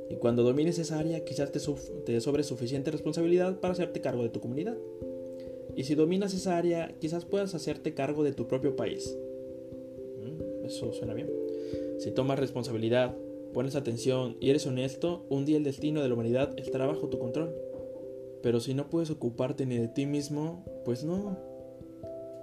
Y 0.09 0.16
cuando 0.16 0.42
domines 0.42 0.78
esa 0.78 0.99
área, 0.99 1.25
quizás 1.25 1.52
te, 1.52 1.61
te 2.04 2.21
sobre 2.21 2.42
suficiente 2.42 2.90
responsabilidad 2.90 3.61
para 3.61 3.73
hacerte 3.73 4.00
cargo 4.00 4.23
de 4.23 4.28
tu 4.28 4.40
comunidad. 4.40 4.76
Y 5.76 5.85
si 5.85 5.94
dominas 5.94 6.35
esa 6.35 6.56
área, 6.56 6.94
quizás 7.00 7.25
puedas 7.25 7.54
hacerte 7.54 7.94
cargo 7.94 8.23
de 8.23 8.33
tu 8.33 8.47
propio 8.47 8.76
país. 8.76 9.16
Mm, 10.23 10.64
eso 10.66 10.92
suena 10.92 11.14
bien. 11.14 11.30
Si 11.99 12.11
tomas 12.11 12.38
responsabilidad, 12.38 13.16
pones 13.52 13.76
atención 13.76 14.37
y 14.40 14.50
eres 14.50 14.66
honesto, 14.66 15.26
un 15.28 15.44
día 15.44 15.56
el 15.56 15.64
destino 15.64 16.02
de 16.02 16.09
la 16.09 16.14
humanidad 16.14 16.59
estará 16.59 16.87
bajo 16.87 17.09
tu 17.09 17.18
control. 17.18 17.54
Pero 18.42 18.61
si 18.61 18.75
no 18.75 18.90
puedes 18.90 19.11
ocuparte 19.11 19.64
ni 19.64 19.78
de 19.78 19.88
ti 19.88 20.06
mismo, 20.06 20.64
pues 20.85 21.02
no, 21.02 21.38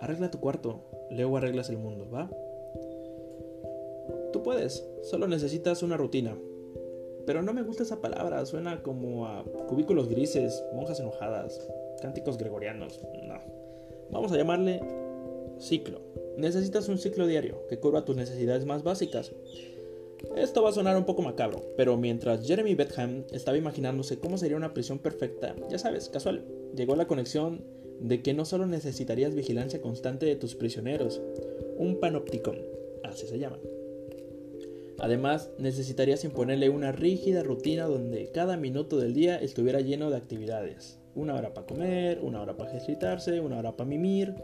Arregla 0.02 0.32
tu 0.32 0.40
cuarto, 0.40 0.82
luego 1.12 1.38
arreglas 1.38 1.70
el 1.70 1.78
mundo, 1.78 2.10
¿va? 2.10 2.30
Tú 4.34 4.42
puedes, 4.42 4.84
solo 5.04 5.28
necesitas 5.28 5.84
una 5.84 5.96
rutina. 5.96 6.36
Pero 7.28 7.44
no 7.44 7.54
me 7.54 7.62
gusta 7.62 7.84
esa 7.84 8.02
palabra, 8.02 8.44
suena 8.46 8.82
como 8.82 9.28
a 9.28 9.44
cubículos 9.68 10.10
grises, 10.10 10.64
monjas 10.74 11.00
enojadas, 11.00 11.68
cánticos 12.02 12.38
gregorianos. 12.40 13.00
No. 13.24 13.40
Vamos 14.10 14.32
a 14.32 14.38
llamarle 14.38 14.82
ciclo. 15.60 16.02
Necesitas 16.36 16.90
un 16.90 16.98
ciclo 16.98 17.28
diario 17.28 17.68
que 17.68 17.80
cubra 17.80 18.04
tus 18.04 18.16
necesidades 18.16 18.66
más 18.66 18.82
básicas. 18.82 19.32
Esto 20.36 20.64
va 20.64 20.70
a 20.70 20.74
sonar 20.74 20.98
un 20.98 21.06
poco 21.06 21.22
macabro, 21.22 21.62
pero 21.78 21.98
mientras 21.98 22.46
Jeremy 22.46 22.74
Betham 22.74 23.26
estaba 23.32 23.58
imaginándose 23.58 24.20
cómo 24.20 24.38
sería 24.38 24.58
una 24.58 24.74
prisión 24.74 25.00
perfecta, 25.00 25.56
ya 25.70 25.78
sabes, 25.78 26.10
casual, 26.10 26.46
llegó 26.76 26.96
la 26.96 27.08
conexión 27.08 27.64
de 28.02 28.22
que 28.22 28.34
no 28.34 28.46
solo 28.46 28.66
necesitarías 28.66 29.36
vigilancia 29.36 29.82
constante 29.82 30.26
de 30.26 30.36
tus 30.36 30.56
prisioneros, 30.56 31.22
un 31.78 32.00
panopticon, 32.00 32.58
así 33.04 33.28
se 33.28 33.40
llama, 33.40 33.58
Además, 35.02 35.50
necesitarías 35.58 36.24
imponerle 36.26 36.70
una 36.70 36.92
rígida 36.92 37.42
rutina 37.42 37.86
donde 37.86 38.28
cada 38.28 38.56
minuto 38.56 39.00
del 39.00 39.16
día 39.16 39.36
estuviera 39.38 39.82
lleno 39.82 40.12
de 40.12 40.18
actividades. 40.18 41.00
Una 41.16 41.34
hora 41.34 41.56
para 41.56 41.66
comer, 41.66 42.20
una 42.22 42.40
hora 42.40 42.56
para 42.56 42.70
ejercitarse, 42.70 43.40
una 43.40 43.58
hora 43.58 43.76
para 43.76 43.90
mimir. 43.90 44.36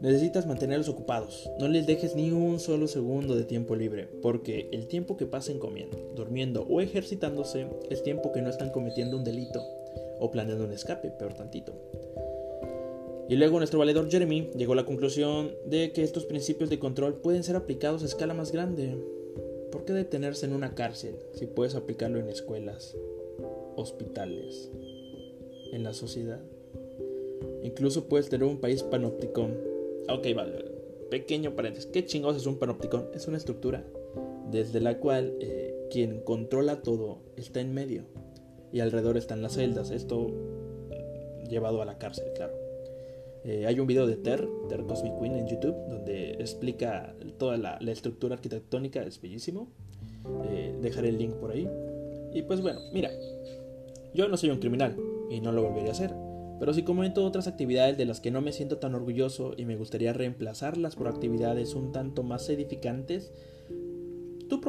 Necesitas 0.00 0.46
mantenerlos 0.46 0.88
ocupados. 0.88 1.50
No 1.60 1.68
les 1.68 1.86
dejes 1.86 2.16
ni 2.16 2.30
un 2.32 2.60
solo 2.60 2.88
segundo 2.88 3.36
de 3.36 3.44
tiempo 3.44 3.76
libre, 3.76 4.08
porque 4.22 4.70
el 4.72 4.86
tiempo 4.88 5.18
que 5.18 5.26
pasen 5.26 5.58
comiendo, 5.58 5.98
durmiendo 6.16 6.62
o 6.62 6.80
ejercitándose 6.80 7.66
es 7.90 8.02
tiempo 8.02 8.32
que 8.32 8.40
no 8.40 8.48
están 8.48 8.70
cometiendo 8.70 9.18
un 9.18 9.24
delito 9.24 9.62
o 10.18 10.30
planeando 10.30 10.64
un 10.64 10.72
escape, 10.72 11.10
peor 11.10 11.34
tantito. 11.34 11.74
Y 13.28 13.36
luego 13.36 13.58
nuestro 13.58 13.78
valedor 13.78 14.10
Jeremy 14.10 14.50
llegó 14.56 14.74
a 14.74 14.76
la 14.76 14.84
conclusión 14.84 15.52
de 15.64 15.92
que 15.92 16.02
estos 16.02 16.26
principios 16.26 16.68
de 16.68 16.78
control 16.78 17.14
pueden 17.14 17.42
ser 17.42 17.56
aplicados 17.56 18.02
a 18.02 18.06
escala 18.06 18.34
más 18.34 18.52
grande. 18.52 18.96
¿Por 19.72 19.84
qué 19.84 19.92
detenerse 19.92 20.46
en 20.46 20.52
una 20.52 20.74
cárcel 20.74 21.16
si 21.32 21.46
puedes 21.46 21.74
aplicarlo 21.74 22.18
en 22.18 22.28
escuelas, 22.28 22.96
hospitales, 23.76 24.70
en 25.72 25.82
la 25.82 25.94
sociedad? 25.94 26.40
Incluso 27.62 28.08
puedes 28.08 28.28
tener 28.28 28.46
un 28.46 28.60
país 28.60 28.82
panopticón. 28.82 29.58
Ok, 30.08 30.26
vale. 30.36 30.64
Pequeño 31.10 31.56
paréntesis. 31.56 31.90
¿Qué 31.90 32.04
chingados 32.04 32.36
es 32.36 32.46
un 32.46 32.58
panopticón? 32.58 33.08
Es 33.14 33.26
una 33.26 33.38
estructura 33.38 33.84
desde 34.50 34.80
la 34.80 34.98
cual 34.98 35.34
eh, 35.40 35.88
quien 35.90 36.20
controla 36.20 36.82
todo 36.82 37.18
está 37.36 37.60
en 37.60 37.72
medio 37.72 38.04
y 38.70 38.80
alrededor 38.80 39.16
están 39.16 39.42
las 39.42 39.54
celdas. 39.54 39.90
Esto 39.90 40.30
llevado 41.48 41.80
a 41.80 41.84
la 41.84 41.98
cárcel, 41.98 42.26
claro. 42.34 42.63
Eh, 43.44 43.66
hay 43.66 43.78
un 43.78 43.86
video 43.86 44.06
de 44.06 44.16
Ter, 44.16 44.48
Ter 44.70 44.84
Cosmic 44.84 45.18
Queen 45.20 45.36
en 45.36 45.46
YouTube, 45.46 45.76
donde 45.88 46.30
explica 46.32 47.14
toda 47.38 47.58
la, 47.58 47.76
estructura 47.92 48.36
arquitectónica, 48.36 49.02
es 49.02 49.20
bellísimo. 49.20 49.68
Eh, 50.48 50.74
dejaré 50.80 51.10
el 51.10 51.18
link 51.18 51.34
por 51.34 51.50
ahí. 51.50 51.68
Y 52.32 52.42
pues 52.42 52.62
bueno, 52.62 52.80
mira, 52.92 53.10
yo 54.14 54.28
no 54.28 54.38
soy 54.38 54.50
un 54.50 54.58
criminal 54.58 54.96
y 55.30 55.40
no 55.40 55.52
lo 55.52 55.62
volvería 55.62 55.90
a 55.90 55.92
hacer, 55.92 56.14
pero 56.58 56.72
si 56.72 56.82
comento 56.82 57.24
otras 57.24 57.46
actividades 57.46 57.98
de 57.98 58.06
las 58.06 58.20
que 58.20 58.30
no 58.30 58.40
me 58.40 58.52
siento 58.52 58.78
tan 58.78 58.94
orgulloso 58.94 59.54
y 59.56 59.66
me 59.66 59.76
gustaría 59.76 60.12
reemplazarlas 60.14 60.96
por 60.96 61.08
actividades 61.08 61.74
un 61.74 61.92
tanto 61.92 62.22
más 62.22 62.48
edificantes, 62.48 63.30
tú, 64.48 64.60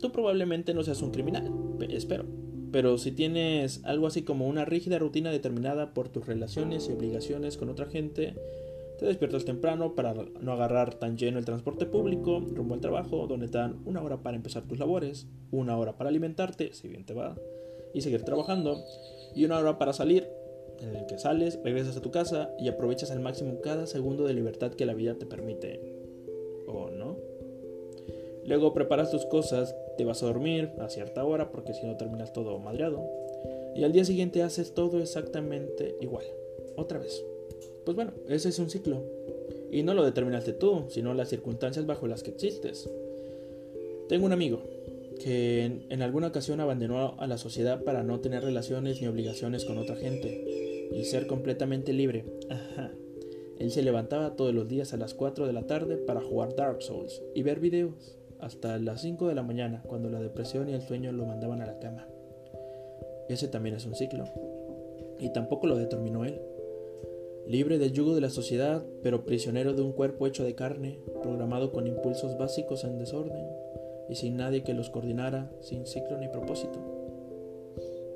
tú 0.00 0.12
probablemente 0.12 0.74
no 0.74 0.84
seas 0.84 1.00
un 1.00 1.10
criminal, 1.12 1.50
espero. 1.88 2.26
Pero 2.72 2.98
si 2.98 3.12
tienes 3.12 3.82
algo 3.84 4.06
así 4.06 4.22
como 4.22 4.46
una 4.46 4.64
rígida 4.64 4.98
rutina 4.98 5.30
determinada 5.30 5.94
por 5.94 6.08
tus 6.08 6.26
relaciones 6.26 6.88
y 6.88 6.92
obligaciones 6.92 7.56
con 7.56 7.70
otra 7.70 7.86
gente, 7.86 8.34
te 8.98 9.06
despiertas 9.06 9.44
temprano 9.44 9.94
para 9.94 10.12
no 10.12 10.52
agarrar 10.52 10.94
tan 10.94 11.16
lleno 11.16 11.38
el 11.38 11.44
transporte 11.44 11.86
público, 11.86 12.40
rumbo 12.40 12.74
al 12.74 12.80
trabajo, 12.80 13.26
donde 13.28 13.48
te 13.48 13.58
dan 13.58 13.80
una 13.84 14.02
hora 14.02 14.22
para 14.22 14.36
empezar 14.36 14.64
tus 14.64 14.78
labores, 14.78 15.28
una 15.52 15.78
hora 15.78 15.96
para 15.96 16.10
alimentarte, 16.10 16.72
si 16.72 16.88
bien 16.88 17.06
te 17.06 17.14
va, 17.14 17.36
y 17.94 18.00
seguir 18.00 18.22
trabajando, 18.22 18.84
y 19.34 19.44
una 19.44 19.58
hora 19.58 19.78
para 19.78 19.92
salir, 19.92 20.28
en 20.80 20.96
el 20.96 21.06
que 21.06 21.18
sales, 21.18 21.58
regresas 21.64 21.96
a 21.96 22.02
tu 22.02 22.10
casa 22.10 22.50
y 22.58 22.68
aprovechas 22.68 23.10
al 23.10 23.20
máximo 23.20 23.60
cada 23.60 23.86
segundo 23.86 24.24
de 24.24 24.34
libertad 24.34 24.72
que 24.72 24.86
la 24.86 24.94
vida 24.94 25.14
te 25.14 25.26
permite. 25.26 25.80
¿O 26.66 26.90
no? 26.90 27.16
Luego 28.46 28.74
preparas 28.74 29.10
tus 29.10 29.26
cosas, 29.26 29.76
te 29.98 30.04
vas 30.04 30.22
a 30.22 30.26
dormir 30.26 30.70
a 30.78 30.88
cierta 30.88 31.24
hora 31.24 31.50
porque 31.50 31.74
si 31.74 31.84
no 31.84 31.96
terminas 31.96 32.32
todo 32.32 32.58
madreado. 32.60 33.04
Y 33.74 33.82
al 33.82 33.92
día 33.92 34.04
siguiente 34.04 34.42
haces 34.42 34.72
todo 34.72 35.00
exactamente 35.00 35.96
igual. 36.00 36.24
Otra 36.76 37.00
vez. 37.00 37.22
Pues 37.84 37.96
bueno, 37.96 38.12
ese 38.28 38.48
es 38.48 38.58
un 38.60 38.70
ciclo. 38.70 39.02
Y 39.70 39.82
no 39.82 39.94
lo 39.94 40.04
determinaste 40.04 40.52
tú, 40.52 40.84
sino 40.88 41.14
las 41.14 41.28
circunstancias 41.28 41.84
bajo 41.84 42.06
las 42.06 42.22
que 42.22 42.30
existes. 42.30 42.88
Tengo 44.08 44.24
un 44.24 44.32
amigo 44.32 44.62
que 45.20 45.64
en, 45.88 46.02
alguna 46.02 46.28
ocasión 46.28 46.60
abandonó 46.60 47.16
a 47.18 47.26
la 47.26 47.36
sociedad 47.36 47.82
para 47.82 48.04
no 48.04 48.20
tener 48.20 48.44
relaciones 48.44 49.02
ni 49.02 49.08
obligaciones 49.08 49.64
con 49.64 49.78
otra 49.78 49.96
gente 49.96 50.88
y 50.92 51.04
ser 51.04 51.26
completamente 51.26 51.92
libre. 51.92 52.24
Ajá. 52.48 52.92
Él 53.58 53.72
se 53.72 53.82
levantaba 53.82 54.36
todos 54.36 54.54
los 54.54 54.68
días 54.68 54.92
a 54.92 54.96
las 54.96 55.14
4 55.14 55.48
de 55.48 55.52
la 55.52 55.66
tarde 55.66 55.96
para 55.96 56.20
jugar 56.20 56.54
Dark 56.54 56.82
Souls 56.82 57.20
y 57.34 57.42
ver 57.42 57.58
videos 57.58 58.17
hasta 58.40 58.78
las 58.78 59.00
5 59.02 59.28
de 59.28 59.34
la 59.34 59.42
mañana, 59.42 59.82
cuando 59.86 60.08
la 60.10 60.20
depresión 60.20 60.68
y 60.68 60.74
el 60.74 60.82
sueño 60.82 61.12
lo 61.12 61.26
mandaban 61.26 61.60
a 61.60 61.66
la 61.66 61.78
cama. 61.78 62.06
Ese 63.28 63.48
también 63.48 63.76
es 63.76 63.84
un 63.84 63.94
ciclo. 63.94 64.24
Y 65.18 65.30
tampoco 65.32 65.66
lo 65.66 65.76
determinó 65.76 66.24
él. 66.24 66.40
Libre 67.46 67.78
del 67.78 67.92
yugo 67.92 68.14
de 68.14 68.20
la 68.20 68.30
sociedad, 68.30 68.84
pero 69.02 69.24
prisionero 69.24 69.72
de 69.72 69.82
un 69.82 69.92
cuerpo 69.92 70.26
hecho 70.26 70.44
de 70.44 70.54
carne, 70.54 70.98
programado 71.22 71.72
con 71.72 71.86
impulsos 71.86 72.36
básicos 72.38 72.84
en 72.84 72.98
desorden, 72.98 73.46
y 74.08 74.14
sin 74.14 74.36
nadie 74.36 74.62
que 74.62 74.74
los 74.74 74.90
coordinara, 74.90 75.50
sin 75.60 75.86
ciclo 75.86 76.18
ni 76.18 76.28
propósito. 76.28 76.78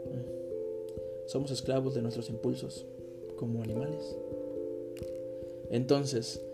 Mm. 0.06 1.28
Somos 1.28 1.50
esclavos 1.50 1.94
de 1.94 2.02
nuestros 2.02 2.30
impulsos, 2.30 2.86
como 3.36 3.62
animales. 3.62 4.16
Entonces, 5.70 6.44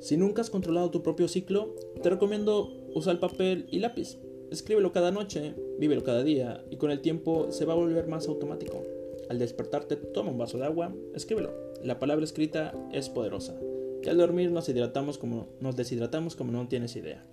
si 0.00 0.16
nunca 0.16 0.42
has 0.42 0.50
controlado 0.50 0.90
tu 0.90 1.02
propio 1.02 1.28
ciclo, 1.28 1.74
te 2.02 2.10
recomiendo 2.10 2.72
usar 2.96 3.12
el 3.12 3.20
papel 3.20 3.66
y 3.70 3.78
lápiz. 3.78 4.18
Escríbelo 4.50 4.92
cada 4.92 5.10
noche, 5.10 5.54
vívelo 5.78 6.02
cada 6.02 6.22
día 6.22 6.64
y 6.70 6.76
con 6.76 6.90
el 6.90 7.00
tiempo 7.00 7.50
se 7.50 7.66
va 7.66 7.74
a 7.74 7.76
volver 7.76 8.08
más 8.08 8.26
automático. 8.26 8.82
Al 9.28 9.38
despertarte, 9.38 9.96
toma 9.96 10.30
un 10.30 10.38
vaso 10.38 10.56
de 10.56 10.64
agua, 10.64 10.94
escríbelo. 11.14 11.52
La 11.82 11.98
palabra 11.98 12.24
escrita 12.24 12.72
es 12.92 13.10
poderosa. 13.10 13.54
Y 14.02 14.08
al 14.08 14.16
dormir 14.16 14.50
nos 14.50 14.68
hidratamos 14.68 15.18
como 15.18 15.48
nos 15.60 15.76
deshidratamos 15.76 16.36
como 16.36 16.52
no 16.52 16.68
tienes 16.68 16.96
idea. 16.96 17.24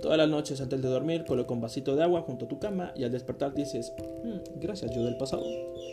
Todas 0.00 0.18
las 0.18 0.28
noches 0.28 0.60
antes 0.60 0.82
de 0.82 0.88
dormir 0.88 1.24
coloca 1.26 1.52
un 1.52 1.60
vasito 1.60 1.94
de 1.94 2.02
agua 2.02 2.22
junto 2.22 2.46
a 2.46 2.48
tu 2.48 2.58
cama 2.58 2.92
y 2.96 3.04
al 3.04 3.12
despertar 3.12 3.54
dices, 3.54 3.92
mm, 4.24 4.58
gracias 4.58 4.90
yo 4.96 5.04
del 5.04 5.18
pasado. 5.18 5.44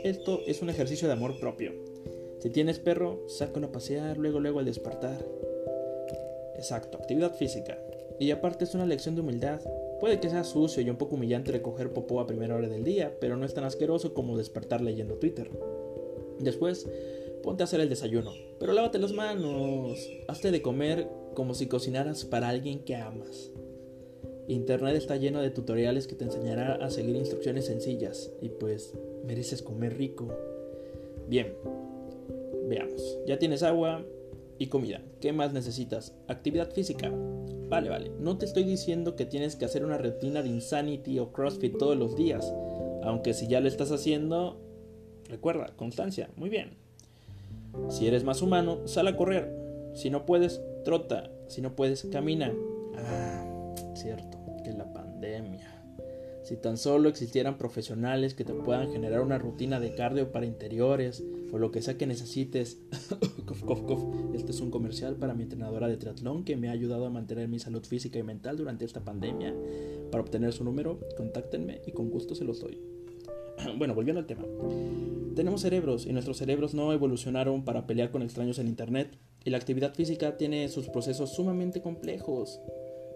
Esto 0.04 0.40
es 0.48 0.62
un 0.62 0.70
ejercicio 0.70 1.08
de 1.08 1.14
amor 1.14 1.40
propio. 1.40 1.74
Si 2.40 2.50
tienes 2.50 2.80
perro, 2.80 3.22
sácalo 3.28 3.68
a 3.68 3.72
pasear 3.72 4.18
luego 4.18 4.40
luego 4.40 4.60
al 4.60 4.66
despertar. 4.66 5.24
Exacto, 6.56 6.98
actividad 6.98 7.36
física. 7.36 7.78
Y 8.20 8.32
aparte 8.32 8.66
es 8.66 8.76
una 8.76 8.86
lección 8.86 9.16
de 9.16 9.22
humildad. 9.22 9.62
Puede 10.00 10.20
que 10.20 10.30
sea 10.30 10.44
sucio 10.44 10.84
y 10.84 10.90
un 10.90 10.98
poco 10.98 11.16
humillante 11.16 11.52
recoger 11.52 11.94
popó 11.94 12.20
a 12.20 12.28
primera 12.28 12.56
hora 12.56 12.68
del 12.68 12.84
día, 12.84 13.16
pero 13.20 13.38
no 13.38 13.46
es 13.46 13.54
tan 13.54 13.64
asqueroso 13.64 14.14
como 14.14 14.38
despertar 14.38 14.82
leyendo 14.82 15.16
Twitter. 15.16 15.50
Después, 16.40 16.88
ponte 17.44 17.64
a 17.64 17.66
hacer 17.66 17.80
el 17.80 17.90
desayuno, 17.90 18.34
pero 18.60 18.74
lávate 18.74 19.00
las 19.00 19.14
manos. 19.14 20.10
Hazte 20.28 20.52
de 20.52 20.62
comer 20.62 21.08
como 21.34 21.54
si 21.54 21.68
cocinaras 21.68 22.26
para 22.26 22.50
alguien 22.50 22.80
que 22.80 22.96
amas. 22.96 23.52
Internet 24.48 24.96
está 24.96 25.16
lleno 25.16 25.42
de 25.42 25.52
tutoriales 25.52 26.08
que 26.08 26.16
te 26.16 26.26
enseñará 26.26 26.74
a 26.76 26.90
seguir 26.90 27.16
instrucciones 27.16 27.66
sencillas 27.66 28.32
y 28.42 28.50
pues 28.50 28.96
mereces 29.26 29.62
comer 29.62 29.96
rico. 29.98 30.28
Bien, 31.28 31.54
veamos. 32.68 33.20
Ya 33.28 33.38
tienes 33.38 33.62
agua, 33.62 34.04
y 34.60 34.68
comida. 34.68 35.02
¿Qué 35.22 35.34
más 35.34 35.54
necesitas? 35.54 36.14
Actividad 36.28 36.72
física. 36.72 37.10
Vale, 37.70 37.90
vale. 37.90 38.12
No 38.20 38.38
te 38.38 38.46
estoy 38.46 38.64
diciendo 38.64 39.16
que 39.16 39.26
tienes 39.26 39.56
que 39.56 39.66
hacer 39.66 39.86
una 39.86 39.98
rutina 39.98 40.44
de 40.44 40.50
Insanity 40.50 41.18
o 41.20 41.32
CrossFit 41.32 41.78
todos 41.78 41.98
los 41.98 42.16
días. 42.16 42.54
Aunque 43.04 43.34
si 43.34 43.48
ya 43.48 43.62
lo 43.62 43.70
estás 43.70 43.92
haciendo, 43.92 44.60
recuerda, 45.30 45.68
constancia. 45.78 46.30
Muy 46.36 46.50
bien. 46.50 46.72
Si 47.90 48.06
eres 48.06 48.24
más 48.24 48.42
humano, 48.42 48.86
sal 48.86 49.08
a 49.08 49.16
correr. 49.16 49.56
Si 49.94 50.10
no 50.10 50.26
puedes, 50.26 50.62
trota. 50.84 51.32
Si 51.48 51.62
no 51.62 51.76
puedes, 51.76 52.04
camina. 52.12 52.54
Ah, 52.98 53.74
cierto, 53.96 54.38
que 54.64 54.74
la 54.74 54.92
pandemia. 54.92 55.80
Si 56.44 56.58
tan 56.58 56.78
solo 56.78 57.08
existieran 57.10 57.58
profesionales 57.58 58.34
que 58.34 58.44
te 58.44 58.54
puedan 58.54 58.92
generar 58.92 59.22
una 59.22 59.38
rutina 59.38 59.80
de 59.80 59.94
cardio 59.94 60.32
para 60.32 60.48
interiores 60.48 61.24
o 61.52 61.58
lo 61.58 61.72
que 61.72 61.82
sea 61.82 61.98
que 61.98 62.08
necesites. 62.08 62.80
Este 64.34 64.52
es 64.52 64.62
un 64.62 64.72
comercial 64.72 65.16
para 65.18 65.34
mi 65.34 65.44
entrenadora 65.44 65.88
de 65.88 65.98
triatlón 65.98 66.44
que 66.44 66.56
me 66.56 66.70
ha 66.70 66.72
ayudado 66.72 67.06
a 67.06 67.10
mantener 67.10 67.48
mi 67.48 67.60
salud 67.60 67.84
física 67.84 68.18
y 68.18 68.24
mental 68.24 68.58
durante 68.58 68.86
esta 68.86 69.04
pandemia. 69.04 69.54
Para 70.12 70.24
obtener 70.24 70.54
su 70.54 70.64
número, 70.64 71.00
contáctenme 71.18 71.82
y 71.86 71.92
con 71.92 72.10
gusto 72.10 72.36
se 72.36 72.46
los 72.46 72.60
doy. 72.60 72.80
Bueno, 73.78 73.94
volviendo 73.94 74.20
al 74.20 74.26
tema. 74.26 74.46
Tenemos 75.36 75.62
cerebros 75.62 76.06
y 76.06 76.14
nuestros 76.14 76.38
cerebros 76.38 76.74
no 76.74 76.94
evolucionaron 76.94 77.64
para 77.64 77.86
pelear 77.86 78.12
con 78.12 78.22
extraños 78.22 78.60
en 78.60 78.68
Internet 78.68 79.18
y 79.44 79.50
la 79.50 79.58
actividad 79.58 79.94
física 79.94 80.38
tiene 80.38 80.68
sus 80.70 80.90
procesos 80.90 81.34
sumamente 81.34 81.82
complejos. 81.82 82.60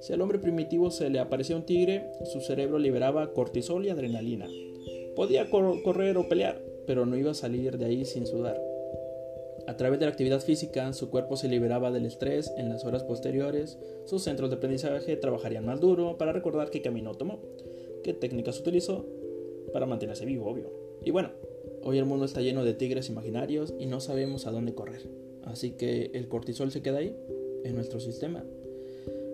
Si 0.01 0.13
al 0.13 0.21
hombre 0.21 0.39
primitivo 0.39 0.91
se 0.91 1.09
le 1.09 1.19
aparecía 1.19 1.55
un 1.55 1.65
tigre, 1.65 2.11
su 2.31 2.41
cerebro 2.41 2.77
liberaba 2.77 3.33
cortisol 3.33 3.85
y 3.85 3.89
adrenalina. 3.89 4.47
Podía 5.15 5.49
correr 5.49 6.17
o 6.17 6.27
pelear, 6.27 6.61
pero 6.85 7.05
no 7.05 7.17
iba 7.17 7.31
a 7.31 7.35
salir 7.35 7.77
de 7.77 7.85
ahí 7.85 8.05
sin 8.05 8.25
sudar. 8.25 8.61
A 9.65 9.77
través 9.77 9.99
de 9.99 10.05
la 10.05 10.11
actividad 10.11 10.41
física, 10.41 10.91
su 10.91 11.09
cuerpo 11.09 11.37
se 11.37 11.47
liberaba 11.47 11.91
del 11.91 12.05
estrés 12.05 12.51
en 12.57 12.69
las 12.69 12.83
horas 12.83 13.03
posteriores, 13.03 13.77
sus 14.05 14.23
centros 14.23 14.49
de 14.49 14.57
aprendizaje 14.57 15.15
trabajarían 15.15 15.65
más 15.65 15.79
duro 15.79 16.17
para 16.17 16.33
recordar 16.33 16.69
qué 16.69 16.81
camino 16.81 17.15
tomó, 17.15 17.39
qué 18.03 18.13
técnicas 18.13 18.59
utilizó 18.59 19.05
para 19.71 19.85
mantenerse 19.85 20.25
vivo, 20.25 20.49
obvio. 20.49 20.69
Y 21.05 21.11
bueno, 21.11 21.31
hoy 21.81 21.97
el 21.97 22.05
mundo 22.05 22.25
está 22.25 22.41
lleno 22.41 22.65
de 22.65 22.73
tigres 22.73 23.09
imaginarios 23.09 23.73
y 23.79 23.85
no 23.85 24.01
sabemos 24.01 24.47
a 24.47 24.51
dónde 24.51 24.73
correr. 24.73 25.07
Así 25.43 25.71
que 25.71 26.11
el 26.13 26.27
cortisol 26.27 26.71
se 26.71 26.81
queda 26.81 26.99
ahí, 26.99 27.15
en 27.63 27.75
nuestro 27.75 28.01
sistema, 28.01 28.43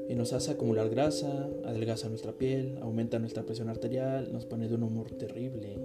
y 0.08 0.16
nos 0.16 0.34
hace 0.34 0.52
acumular 0.52 0.90
grasa, 0.90 1.50
adelgaza 1.66 2.10
nuestra 2.10 2.34
piel, 2.34 2.78
aumenta 2.82 3.20
nuestra 3.20 3.44
presión 3.44 3.70
arterial, 3.70 4.32
nos 4.32 4.46
pone 4.46 4.68
de 4.68 4.76
un 4.76 4.84
humor 4.84 5.12
terrible, 5.12 5.78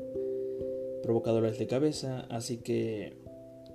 provoca 1.04 1.32
de 1.32 1.66
cabeza, 1.66 2.26
así 2.30 2.56
que 2.56 3.12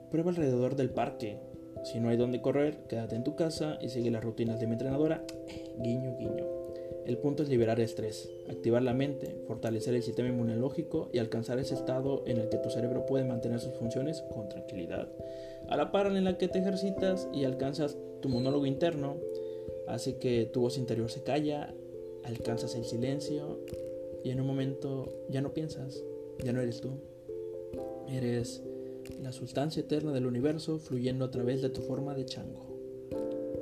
prueba 0.10 0.32
alrededor 0.32 0.76
del 0.76 0.90
parque. 0.90 1.38
Si 1.84 2.00
no 2.00 2.10
hay 2.10 2.18
donde 2.18 2.42
correr, 2.42 2.80
quédate 2.90 3.16
en 3.16 3.24
tu 3.24 3.36
casa 3.36 3.78
y 3.82 3.90
sigue 3.90 4.10
las 4.10 4.24
rutinas 4.24 4.60
de 4.60 4.66
mi 4.66 4.74
entrenadora. 4.74 5.24
Guiño, 5.78 6.18
guiño. 6.18 6.46
El 7.06 7.18
punto 7.20 7.44
es 7.44 7.50
liberar 7.50 7.80
estrés, 7.80 8.30
activar 8.50 8.82
la 8.82 8.94
mente, 8.94 9.36
fortalecer 9.48 9.94
el 9.94 10.04
sistema 10.04 10.30
inmunológico 10.30 11.10
y 11.14 11.20
alcanzar 11.20 11.60
ese 11.60 11.76
estado 11.76 12.24
en 12.26 12.38
el 12.38 12.50
que 12.50 12.58
tu 12.58 12.70
cerebro 12.72 13.06
puede 13.06 13.26
mantener 13.26 13.60
sus 13.60 13.74
funciones 13.74 14.24
con 14.34 14.50
tranquilidad. 14.50 15.08
A 15.70 15.78
la 15.78 15.92
par 15.92 16.08
en 16.08 16.24
la 16.24 16.38
que 16.38 16.48
te 16.48 16.60
ejercitas 16.60 17.30
y 17.32 17.46
alcanzas 17.46 17.96
tu 18.22 18.30
monólogo 18.30 18.66
interno, 18.66 19.18
hace 19.88 20.18
que 20.18 20.46
tu 20.52 20.62
voz 20.62 20.78
interior 20.78 21.10
se 21.12 21.24
calla, 21.24 21.74
alcanzas 22.24 22.76
el 22.76 22.86
silencio 22.86 23.60
y 24.24 24.32
en 24.32 24.42
un 24.42 24.48
momento 24.48 25.26
ya 25.30 25.42
no 25.42 25.54
piensas, 25.54 26.04
ya 26.44 26.54
no 26.54 26.62
eres 26.62 26.82
tú. 26.82 26.92
Eres 28.12 28.64
la 29.22 29.32
sustancia 29.32 29.82
eterna 29.82 30.12
del 30.12 30.26
universo 30.26 30.80
fluyendo 30.80 31.26
a 31.26 31.32
través 31.32 31.62
de 31.62 31.70
tu 31.70 31.82
forma 31.82 32.16
de 32.16 32.26
chango. 32.26 32.68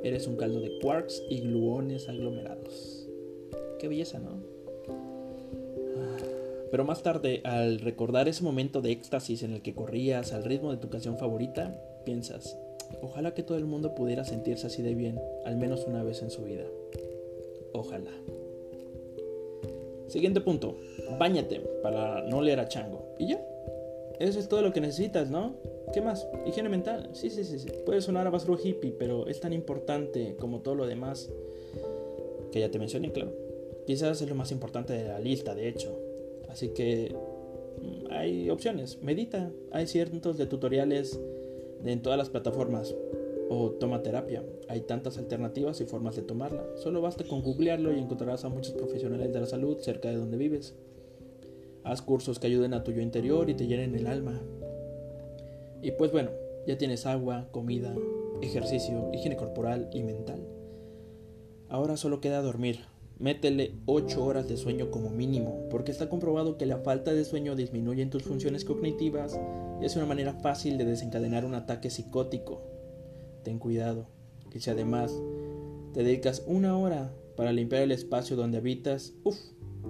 Eres 0.04 0.28
un 0.28 0.38
caldo 0.38 0.62
de 0.62 0.80
quarks 0.80 1.24
y 1.30 1.42
gluones 1.42 2.08
aglomerados. 2.08 3.08
Qué 3.80 3.88
belleza, 3.88 4.20
¿no? 4.20 4.42
Ah, 5.98 6.18
pero 6.72 6.86
más 6.86 7.04
tarde, 7.04 7.42
al 7.44 7.80
recordar 7.80 8.28
ese 8.28 8.44
momento 8.44 8.82
de 8.82 8.92
éxtasis 8.92 9.44
en 9.44 9.54
el 9.54 9.62
que 9.62 9.74
corrías 9.74 10.34
al 10.34 10.44
ritmo 10.44 10.72
de 10.72 10.78
tu 10.78 10.90
canción 10.90 11.18
favorita, 11.18 11.80
piensas, 12.06 12.58
ojalá 13.02 13.34
que 13.34 13.44
todo 13.44 13.58
el 13.58 13.66
mundo 13.66 13.96
pudiera 13.96 14.24
sentirse 14.24 14.68
así 14.68 14.82
de 14.82 14.96
bien, 14.96 15.20
al 15.46 15.58
menos 15.58 15.86
una 15.88 16.04
vez 16.04 16.22
en 16.22 16.32
su 16.32 16.44
vida. 16.44 16.66
Ojalá. 17.74 18.12
Siguiente 20.08 20.40
punto, 20.40 20.78
Báñate 21.20 21.62
para 21.82 22.22
no 22.24 22.42
leer 22.42 22.60
a 22.60 22.68
chango. 22.68 23.16
Y 23.18 23.28
ya, 23.30 23.42
eso 24.20 24.40
es 24.40 24.48
todo 24.48 24.62
lo 24.62 24.74
que 24.74 24.82
necesitas, 24.82 25.30
¿no? 25.30 25.56
¿Qué 25.94 26.02
más? 26.02 26.28
Higiene 26.46 26.70
mental. 26.70 27.10
Sí, 27.14 27.30
sí, 27.30 27.44
sí, 27.44 27.60
sí. 27.60 27.70
Puede 27.86 28.02
sonar 28.02 28.28
a 28.28 28.30
basura 28.30 28.60
hippie, 28.62 28.92
pero 28.92 29.28
es 29.28 29.40
tan 29.40 29.54
importante 29.54 30.36
como 30.40 30.62
todo 30.62 30.76
lo 30.76 30.88
demás 30.88 31.30
que 32.52 32.60
ya 32.60 32.72
te 32.72 32.80
mencioné, 32.80 33.12
claro. 33.12 33.32
Quizás 33.86 34.22
es 34.22 34.28
lo 34.28 34.36
más 34.36 34.52
importante 34.52 34.94
de 34.94 35.08
la 35.08 35.20
lista, 35.20 35.56
de 35.56 35.70
hecho. 35.70 35.98
Así 36.50 36.70
que 36.70 37.16
mm, 37.82 38.12
hay 38.12 38.50
opciones. 38.50 39.02
Medita. 39.02 39.52
Hay 39.72 39.88
cientos 39.88 40.38
de 40.38 40.46
tutoriales 40.46 41.20
en 41.86 42.02
todas 42.02 42.18
las 42.18 42.30
plataformas. 42.30 42.96
O 43.50 43.70
toma 43.72 44.04
terapia. 44.04 44.44
Hay 44.68 44.82
tantas 44.82 45.18
alternativas 45.18 45.80
y 45.80 45.86
formas 45.86 46.18
de 46.18 46.22
tomarla. 46.24 46.66
Solo 46.76 47.02
basta 47.02 47.24
con 47.24 47.42
googlearlo 47.42 47.94
y 47.94 48.00
encontrarás 48.00 48.44
a 48.44 48.50
muchos 48.50 48.74
profesionales 48.74 49.32
de 49.32 49.40
la 49.40 49.46
salud 49.46 49.78
cerca 49.80 50.10
de 50.10 50.18
donde 50.18 50.36
vives. 50.36 50.76
Haz 51.88 52.02
cursos 52.02 52.38
que 52.38 52.48
ayuden 52.48 52.74
a 52.74 52.84
tu 52.84 52.92
yo 52.92 53.02
interior 53.02 53.50
y 53.50 53.54
te 53.54 53.66
llenen 53.66 53.96
el 53.96 54.08
alma. 54.08 54.42
Y 55.82 55.92
pues 55.92 56.12
bueno, 56.12 56.32
ya 56.68 56.78
tienes 56.78 57.06
agua, 57.06 57.48
comida, 57.52 57.96
ejercicio, 58.42 59.10
higiene 59.14 59.38
corporal 59.38 59.90
y 59.94 60.04
mental. 60.04 60.46
Ahora 61.70 61.96
solo 61.96 62.20
queda 62.20 62.42
dormir. 62.42 62.82
Métele 63.20 63.72
8 63.86 64.24
horas 64.24 64.50
de 64.50 64.58
sueño 64.58 64.92
como 64.92 65.10
mínimo, 65.10 65.70
porque 65.70 65.92
está 65.92 66.10
comprobado 66.10 66.58
que 66.58 66.66
la 66.66 66.80
falta 66.80 67.14
de 67.14 67.24
sueño 67.24 67.56
disminuye 67.56 68.02
en 68.02 68.10
tus 68.10 68.24
funciones 68.24 68.66
cognitivas 68.66 69.40
y 69.82 69.86
es 69.86 69.96
una 69.96 70.06
manera 70.06 70.34
fácil 70.34 70.78
de 70.78 70.84
desencadenar 70.84 71.46
un 71.46 71.56
ataque 71.56 71.90
psicótico. 71.90 72.62
Ten 73.44 73.60
cuidado, 73.60 74.08
que 74.52 74.60
si 74.60 74.70
además 74.70 75.18
te 75.94 76.04
dedicas 76.04 76.44
una 76.48 76.78
hora 76.78 77.14
para 77.38 77.54
limpiar 77.54 77.82
el 77.82 77.94
espacio 77.94 78.36
donde 78.36 78.58
habitas, 78.58 79.14
uff, 79.24 79.38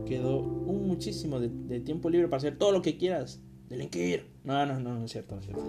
quedó 0.05 0.39
un 0.39 0.87
muchísimo 0.87 1.39
de, 1.39 1.79
tiempo 1.79 2.09
libre 2.09 2.27
para 2.27 2.37
hacer 2.37 2.57
todo 2.57 2.71
lo 2.71 2.81
que 2.81 2.97
quieras. 2.97 3.41
Delinquir. 3.69 4.27
No, 4.43 4.65
no, 4.65 4.79
no, 4.79 4.97
no 4.97 5.05
es 5.05 5.11
cierto, 5.11 5.37
es 5.37 5.45
cierto. 5.45 5.63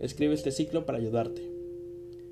Escribe 0.00 0.34
este 0.34 0.50
ciclo 0.50 0.86
para 0.86 0.98
ayudarte. 0.98 1.42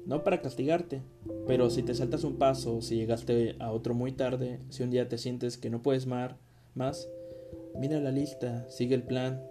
No 0.07 0.25
para 0.25 0.41
castigarte. 0.41 1.03
Pero 1.47 1.71
si 1.71 1.83
te 1.83 1.95
saltas 1.95 2.25
un 2.25 2.37
paso, 2.37 2.81
si 2.83 2.97
llegaste 2.97 3.57
a 3.59 3.73
otro 3.73 3.95
muy 3.95 4.13
tarde, 4.13 4.61
si 4.69 4.83
un 4.83 4.91
día 4.91 5.09
te 5.09 5.19
sientes 5.19 5.59
que 5.59 5.71
no 5.71 5.83
puedes 5.83 6.07
más, 6.07 6.35
más 6.75 7.09
mira 7.79 8.01
la 8.01 8.11
lista, 8.11 8.69
sigue 8.69 8.95
el 8.95 9.03
plan. 9.03 9.43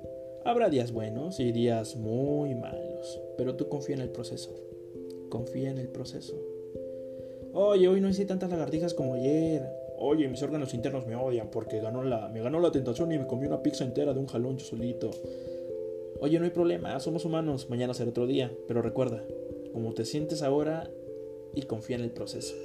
Habrá 0.45 0.69
días 0.69 0.91
buenos 0.91 1.39
y 1.39 1.51
días 1.51 1.95
muy 1.95 2.55
malos, 2.55 3.21
pero 3.37 3.55
tú 3.55 3.69
confía 3.69 3.95
en 3.95 4.01
el 4.01 4.09
proceso. 4.09 4.55
Confía 5.29 5.69
en 5.69 5.77
el 5.77 5.87
proceso. 5.87 6.35
Oye, 7.53 7.87
hoy 7.87 8.01
no 8.01 8.09
hice 8.09 8.25
tantas 8.25 8.49
lagartijas 8.49 8.93
como 8.93 9.15
ayer. 9.15 9.80
Oye, 10.03 10.27
mis 10.27 10.41
órganos 10.41 10.73
internos 10.73 11.05
me 11.05 11.15
odian 11.15 11.51
porque 11.51 11.79
ganó 11.79 12.03
la, 12.03 12.27
me 12.27 12.41
ganó 12.41 12.59
la 12.59 12.71
tentación 12.71 13.11
y 13.11 13.19
me 13.19 13.27
comí 13.27 13.45
una 13.45 13.61
pizza 13.61 13.83
entera 13.83 14.15
de 14.15 14.19
un 14.19 14.25
jalón 14.25 14.57
yo 14.57 14.65
solito. 14.65 15.11
Oye, 16.19 16.39
no 16.39 16.45
hay 16.45 16.49
problema, 16.49 16.99
somos 16.99 17.23
humanos, 17.23 17.69
mañana 17.69 17.93
será 17.93 18.09
otro 18.09 18.25
día, 18.25 18.51
pero 18.67 18.81
recuerda, 18.81 19.23
como 19.71 19.93
te 19.93 20.05
sientes 20.05 20.41
ahora 20.41 20.89
y 21.53 21.61
confía 21.63 21.97
en 21.97 22.01
el 22.01 22.09
proceso. 22.09 22.55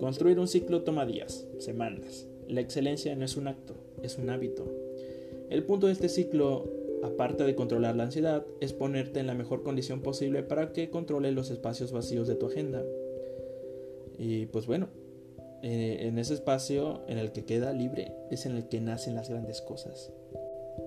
Construir 0.00 0.40
un 0.40 0.48
ciclo 0.48 0.82
toma 0.82 1.06
días, 1.06 1.46
semanas. 1.60 2.26
La 2.48 2.60
excelencia 2.60 3.14
no 3.14 3.24
es 3.24 3.36
un 3.36 3.46
acto, 3.46 3.76
es 4.02 4.18
un 4.18 4.28
hábito. 4.28 4.64
El 5.48 5.62
punto 5.62 5.86
de 5.86 5.92
este 5.92 6.08
ciclo, 6.08 6.68
aparte 7.04 7.44
de 7.44 7.54
controlar 7.54 7.94
la 7.94 8.02
ansiedad, 8.02 8.44
es 8.60 8.72
ponerte 8.72 9.20
en 9.20 9.28
la 9.28 9.34
mejor 9.34 9.62
condición 9.62 10.02
posible 10.02 10.42
para 10.42 10.72
que 10.72 10.90
controle 10.90 11.30
los 11.30 11.52
espacios 11.52 11.92
vacíos 11.92 12.26
de 12.26 12.34
tu 12.34 12.46
agenda. 12.46 12.82
Y 14.18 14.46
pues 14.46 14.66
bueno, 14.66 14.88
eh, 15.62 16.08
en 16.08 16.18
ese 16.18 16.34
espacio 16.34 17.02
en 17.06 17.18
el 17.18 17.30
que 17.30 17.44
queda 17.44 17.72
libre 17.72 18.12
es 18.30 18.46
en 18.46 18.56
el 18.56 18.68
que 18.68 18.80
nacen 18.80 19.14
las 19.14 19.30
grandes 19.30 19.62
cosas. 19.62 20.12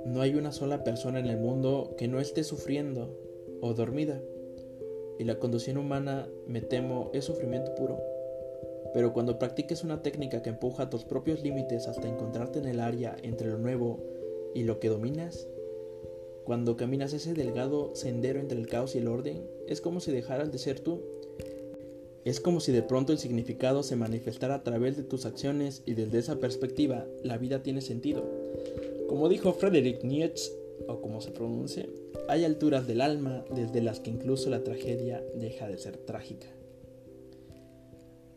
No 0.05 0.21
hay 0.21 0.35
una 0.35 0.51
sola 0.51 0.83
persona 0.83 1.19
en 1.19 1.27
el 1.27 1.37
mundo 1.37 1.95
que 1.97 2.07
no 2.07 2.19
esté 2.19 2.43
sufriendo 2.43 3.17
o 3.61 3.73
dormida. 3.73 4.21
Y 5.17 5.23
la 5.23 5.39
conducción 5.39 5.77
humana, 5.77 6.27
me 6.45 6.61
temo, 6.61 7.09
es 7.13 7.23
sufrimiento 7.23 7.73
puro. 7.75 8.01
Pero 8.93 9.13
cuando 9.13 9.39
practiques 9.39 9.83
una 9.83 10.01
técnica 10.01 10.41
que 10.41 10.49
empuja 10.49 10.89
tus 10.89 11.05
propios 11.05 11.41
límites 11.41 11.87
hasta 11.87 12.07
encontrarte 12.07 12.59
en 12.59 12.65
el 12.65 12.79
área 12.81 13.15
entre 13.23 13.49
lo 13.49 13.57
nuevo 13.57 14.03
y 14.53 14.63
lo 14.63 14.79
que 14.79 14.89
dominas, 14.89 15.47
cuando 16.43 16.77
caminas 16.77 17.13
ese 17.13 17.33
delgado 17.33 17.95
sendero 17.95 18.39
entre 18.39 18.59
el 18.59 18.67
caos 18.67 18.93
y 18.95 18.99
el 18.99 19.07
orden, 19.07 19.49
es 19.67 19.81
como 19.81 19.99
si 19.99 20.11
dejaras 20.11 20.51
de 20.51 20.59
ser 20.59 20.79
tú 20.79 21.01
es 22.25 22.39
como 22.39 22.59
si 22.59 22.71
de 22.71 22.81
pronto 22.81 23.13
el 23.13 23.19
significado 23.19 23.83
se 23.83 23.95
manifestara 23.95 24.55
a 24.55 24.63
través 24.63 24.97
de 24.97 25.03
tus 25.03 25.27
acciones 25.27 25.83
y 25.85 25.93
desde 25.93 26.17
esa 26.17 26.37
perspectiva 26.37 27.05
la 27.23 27.37
vida 27.37 27.61
tiene 27.61 27.81
sentido. 27.81 28.25
Como 29.07 29.29
dijo 29.29 29.53
Friedrich 29.53 30.03
Nietzsche, 30.03 30.51
o 30.87 31.01
como 31.01 31.21
se 31.21 31.29
pronuncie, 31.29 31.87
hay 32.27 32.43
alturas 32.43 32.87
del 32.87 33.01
alma 33.01 33.45
desde 33.53 33.81
las 33.81 33.99
que 33.99 34.09
incluso 34.09 34.49
la 34.49 34.63
tragedia 34.63 35.23
deja 35.35 35.67
de 35.67 35.77
ser 35.77 35.97
trágica. 35.97 36.47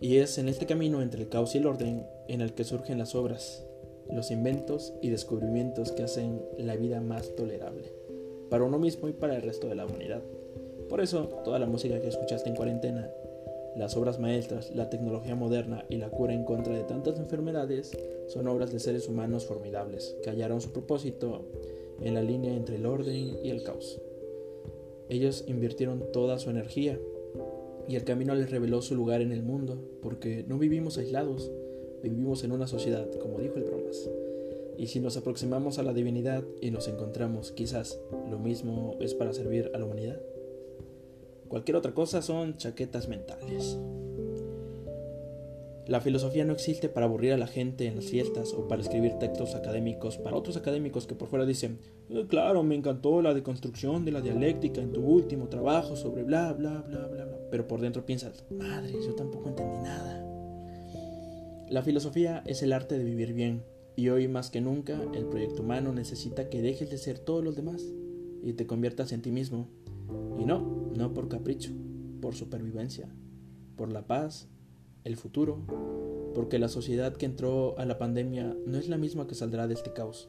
Y 0.00 0.18
es 0.18 0.36
en 0.36 0.48
este 0.48 0.66
camino 0.66 1.00
entre 1.00 1.22
el 1.22 1.30
caos 1.30 1.54
y 1.54 1.58
el 1.58 1.66
orden 1.66 2.06
en 2.28 2.42
el 2.42 2.52
que 2.52 2.64
surgen 2.64 2.98
las 2.98 3.14
obras, 3.14 3.64
los 4.12 4.30
inventos 4.30 4.92
y 5.00 5.08
descubrimientos 5.08 5.92
que 5.92 6.02
hacen 6.02 6.42
la 6.58 6.76
vida 6.76 7.00
más 7.00 7.34
tolerable, 7.36 7.90
para 8.50 8.64
uno 8.64 8.78
mismo 8.78 9.08
y 9.08 9.12
para 9.12 9.34
el 9.34 9.42
resto 9.42 9.66
de 9.66 9.74
la 9.76 9.86
humanidad. 9.86 10.22
Por 10.90 11.00
eso, 11.00 11.24
toda 11.42 11.58
la 11.58 11.66
música 11.66 12.00
que 12.00 12.08
escuchaste 12.08 12.50
en 12.50 12.56
cuarentena 12.56 13.10
las 13.76 13.96
obras 13.96 14.18
maestras, 14.18 14.74
la 14.74 14.90
tecnología 14.90 15.34
moderna 15.34 15.84
y 15.88 15.96
la 15.96 16.10
cura 16.10 16.34
en 16.34 16.44
contra 16.44 16.74
de 16.74 16.84
tantas 16.84 17.18
enfermedades 17.18 17.96
son 18.26 18.48
obras 18.48 18.72
de 18.72 18.80
seres 18.80 19.08
humanos 19.08 19.46
formidables 19.46 20.16
que 20.22 20.30
hallaron 20.30 20.60
su 20.60 20.72
propósito 20.72 21.44
en 22.00 22.14
la 22.14 22.22
línea 22.22 22.54
entre 22.54 22.76
el 22.76 22.86
orden 22.86 23.38
y 23.42 23.50
el 23.50 23.62
caos. 23.62 24.00
Ellos 25.08 25.44
invirtieron 25.46 26.04
toda 26.12 26.38
su 26.38 26.50
energía 26.50 26.98
y 27.88 27.96
el 27.96 28.04
camino 28.04 28.34
les 28.34 28.50
reveló 28.50 28.82
su 28.82 28.94
lugar 28.94 29.22
en 29.22 29.32
el 29.32 29.42
mundo, 29.42 29.78
porque 30.02 30.44
no 30.46 30.58
vivimos 30.58 30.98
aislados, 30.98 31.50
vivimos 32.02 32.44
en 32.44 32.52
una 32.52 32.66
sociedad, 32.66 33.08
como 33.18 33.38
dijo 33.38 33.56
el 33.56 33.64
bromas. 33.64 34.10
Y 34.76 34.88
si 34.88 35.00
nos 35.00 35.16
aproximamos 35.16 35.78
a 35.78 35.82
la 35.82 35.94
divinidad 35.94 36.44
y 36.60 36.70
nos 36.70 36.86
encontramos, 36.86 37.50
quizás 37.52 37.98
lo 38.30 38.38
mismo 38.38 38.96
es 39.00 39.14
para 39.14 39.32
servir 39.32 39.70
a 39.74 39.78
la 39.78 39.86
humanidad. 39.86 40.20
Cualquier 41.48 41.76
otra 41.76 41.94
cosa 41.94 42.22
son 42.22 42.56
chaquetas 42.56 43.08
mentales. 43.08 43.78
La 45.88 46.02
filosofía 46.02 46.44
no 46.44 46.52
existe 46.52 46.90
para 46.90 47.06
aburrir 47.06 47.32
a 47.32 47.38
la 47.38 47.46
gente 47.46 47.86
en 47.86 47.96
las 47.96 48.04
fiestas 48.04 48.52
o 48.52 48.68
para 48.68 48.82
escribir 48.82 49.14
textos 49.14 49.54
académicos 49.54 50.18
para 50.18 50.36
otros 50.36 50.58
académicos 50.58 51.06
que 51.06 51.14
por 51.14 51.28
fuera 51.28 51.46
dicen, 51.46 51.78
eh, 52.10 52.26
claro, 52.28 52.62
me 52.62 52.74
encantó 52.74 53.22
la 53.22 53.32
deconstrucción 53.32 54.04
de 54.04 54.12
la 54.12 54.20
dialéctica 54.20 54.82
en 54.82 54.92
tu 54.92 55.00
último 55.00 55.48
trabajo 55.48 55.96
sobre 55.96 56.24
bla, 56.24 56.52
bla, 56.52 56.84
bla, 56.86 57.06
bla, 57.06 57.24
bla. 57.24 57.38
Pero 57.50 57.66
por 57.66 57.80
dentro 57.80 58.04
piensas, 58.04 58.44
madre, 58.50 58.92
yo 58.92 59.14
tampoco 59.14 59.48
entendí 59.48 59.78
nada. 59.78 60.26
La 61.70 61.82
filosofía 61.82 62.42
es 62.44 62.62
el 62.62 62.74
arte 62.74 62.98
de 62.98 63.04
vivir 63.04 63.32
bien 63.32 63.64
y 63.96 64.10
hoy 64.10 64.28
más 64.28 64.50
que 64.50 64.60
nunca 64.60 65.00
el 65.14 65.24
proyecto 65.24 65.62
humano 65.62 65.94
necesita 65.94 66.50
que 66.50 66.60
dejes 66.60 66.90
de 66.90 66.98
ser 66.98 67.18
todos 67.18 67.42
los 67.42 67.56
demás 67.56 67.82
y 68.42 68.52
te 68.52 68.66
conviertas 68.66 69.12
en 69.12 69.22
ti 69.22 69.32
mismo 69.32 69.68
y 70.38 70.44
no, 70.44 70.77
no 70.94 71.12
por 71.14 71.28
capricho, 71.28 71.72
por 72.20 72.34
supervivencia, 72.34 73.08
por 73.76 73.92
la 73.92 74.06
paz, 74.06 74.48
el 75.04 75.16
futuro, 75.16 75.62
porque 76.34 76.58
la 76.58 76.68
sociedad 76.68 77.16
que 77.16 77.26
entró 77.26 77.78
a 77.78 77.84
la 77.84 77.98
pandemia 77.98 78.56
no 78.66 78.78
es 78.78 78.88
la 78.88 78.98
misma 78.98 79.26
que 79.26 79.34
saldrá 79.34 79.66
de 79.66 79.74
este 79.74 79.92
caos. 79.92 80.28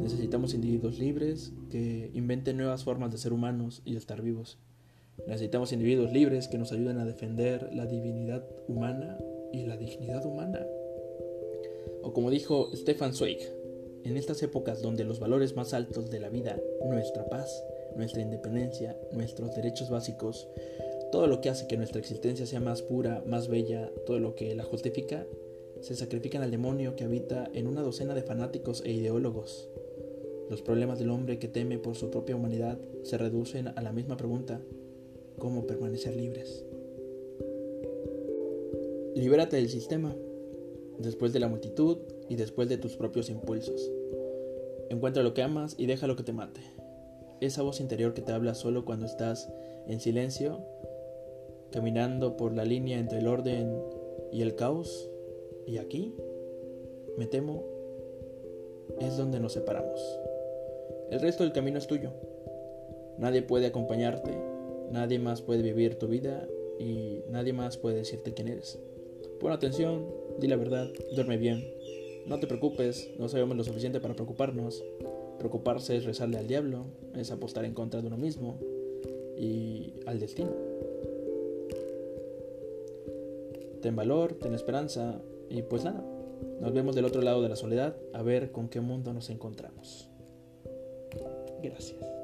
Necesitamos 0.00 0.54
individuos 0.54 0.98
libres 0.98 1.52
que 1.70 2.10
inventen 2.14 2.56
nuevas 2.56 2.84
formas 2.84 3.12
de 3.12 3.18
ser 3.18 3.32
humanos 3.32 3.82
y 3.84 3.92
de 3.92 3.98
estar 3.98 4.22
vivos. 4.22 4.58
Necesitamos 5.26 5.72
individuos 5.72 6.12
libres 6.12 6.48
que 6.48 6.58
nos 6.58 6.72
ayuden 6.72 6.98
a 6.98 7.04
defender 7.04 7.70
la 7.72 7.86
divinidad 7.86 8.46
humana 8.68 9.18
y 9.52 9.66
la 9.66 9.76
dignidad 9.76 10.24
humana. 10.24 10.64
O 12.02 12.12
como 12.12 12.30
dijo 12.30 12.70
Stefan 12.74 13.14
Zweig, 13.14 13.38
en 14.04 14.16
estas 14.16 14.42
épocas 14.42 14.80
donde 14.80 15.04
los 15.04 15.20
valores 15.20 15.56
más 15.56 15.74
altos 15.74 16.10
de 16.10 16.20
la 16.20 16.28
vida, 16.28 16.58
nuestra 16.88 17.28
paz, 17.28 17.62
nuestra 17.98 18.22
independencia, 18.22 18.96
nuestros 19.12 19.54
derechos 19.54 19.90
básicos, 19.90 20.48
todo 21.12 21.26
lo 21.26 21.40
que 21.40 21.50
hace 21.50 21.66
que 21.66 21.76
nuestra 21.76 22.00
existencia 22.00 22.46
sea 22.46 22.60
más 22.60 22.82
pura, 22.82 23.22
más 23.26 23.48
bella, 23.48 23.90
todo 24.06 24.18
lo 24.20 24.34
que 24.34 24.54
la 24.54 24.64
justifica, 24.64 25.26
se 25.80 25.94
sacrifican 25.94 26.42
al 26.42 26.50
demonio 26.50 26.96
que 26.96 27.04
habita 27.04 27.50
en 27.52 27.66
una 27.66 27.82
docena 27.82 28.14
de 28.14 28.22
fanáticos 28.22 28.82
e 28.84 28.92
ideólogos. 28.92 29.68
Los 30.50 30.62
problemas 30.62 30.98
del 30.98 31.10
hombre 31.10 31.38
que 31.38 31.48
teme 31.48 31.78
por 31.78 31.94
su 31.94 32.10
propia 32.10 32.36
humanidad 32.36 32.78
se 33.02 33.18
reducen 33.18 33.68
a 33.68 33.82
la 33.82 33.92
misma 33.92 34.16
pregunta, 34.16 34.60
¿cómo 35.38 35.66
permanecer 35.66 36.16
libres? 36.16 36.64
Libérate 39.14 39.56
del 39.56 39.68
sistema, 39.68 40.14
después 40.98 41.32
de 41.32 41.40
la 41.40 41.48
multitud 41.48 41.98
y 42.28 42.36
después 42.36 42.68
de 42.68 42.78
tus 42.78 42.96
propios 42.96 43.30
impulsos. 43.30 43.90
Encuentra 44.90 45.22
lo 45.22 45.34
que 45.34 45.42
amas 45.42 45.74
y 45.76 45.86
deja 45.86 46.06
lo 46.06 46.16
que 46.16 46.22
te 46.22 46.32
mate. 46.32 46.77
Esa 47.40 47.62
voz 47.62 47.80
interior 47.80 48.14
que 48.14 48.22
te 48.22 48.32
habla 48.32 48.54
solo 48.54 48.84
cuando 48.84 49.06
estás 49.06 49.48
en 49.86 50.00
silencio, 50.00 50.58
caminando 51.70 52.36
por 52.36 52.52
la 52.52 52.64
línea 52.64 52.98
entre 52.98 53.18
el 53.18 53.28
orden 53.28 53.80
y 54.32 54.42
el 54.42 54.56
caos, 54.56 55.08
y 55.66 55.78
aquí, 55.78 56.14
me 57.16 57.26
temo, 57.26 57.62
es 59.00 59.16
donde 59.16 59.38
nos 59.38 59.52
separamos. 59.52 60.00
El 61.10 61.20
resto 61.20 61.44
del 61.44 61.52
camino 61.52 61.78
es 61.78 61.86
tuyo. 61.86 62.10
Nadie 63.18 63.42
puede 63.42 63.66
acompañarte, 63.66 64.36
nadie 64.90 65.18
más 65.18 65.42
puede 65.42 65.62
vivir 65.62 65.98
tu 65.98 66.08
vida 66.08 66.48
y 66.78 67.22
nadie 67.28 67.52
más 67.52 67.76
puede 67.76 67.96
decirte 67.96 68.34
quién 68.34 68.48
eres. 68.48 68.78
Pon 69.40 69.52
atención, 69.52 70.06
di 70.38 70.48
la 70.48 70.56
verdad, 70.56 70.88
duerme 71.14 71.36
bien. 71.36 71.64
No 72.26 72.40
te 72.40 72.46
preocupes, 72.46 73.10
no 73.18 73.28
sabemos 73.28 73.56
lo 73.56 73.64
suficiente 73.64 74.00
para 74.00 74.14
preocuparnos. 74.14 74.84
Preocuparse 75.38 75.96
es 75.96 76.04
rezarle 76.04 76.38
al 76.38 76.46
diablo, 76.48 76.86
es 77.14 77.30
apostar 77.30 77.64
en 77.64 77.74
contra 77.74 78.00
de 78.00 78.08
uno 78.08 78.16
mismo 78.16 78.58
y 79.36 79.94
al 80.06 80.18
destino. 80.18 80.50
Ten 83.80 83.94
valor, 83.94 84.34
ten 84.34 84.54
esperanza, 84.54 85.20
y 85.48 85.62
pues 85.62 85.84
nada, 85.84 86.04
nos 86.60 86.72
vemos 86.72 86.94
del 86.96 87.04
otro 87.04 87.22
lado 87.22 87.42
de 87.42 87.48
la 87.48 87.56
soledad 87.56 87.96
a 88.12 88.22
ver 88.22 88.50
con 88.50 88.68
qué 88.68 88.80
mundo 88.80 89.12
nos 89.12 89.30
encontramos. 89.30 90.08
Gracias. 91.62 92.17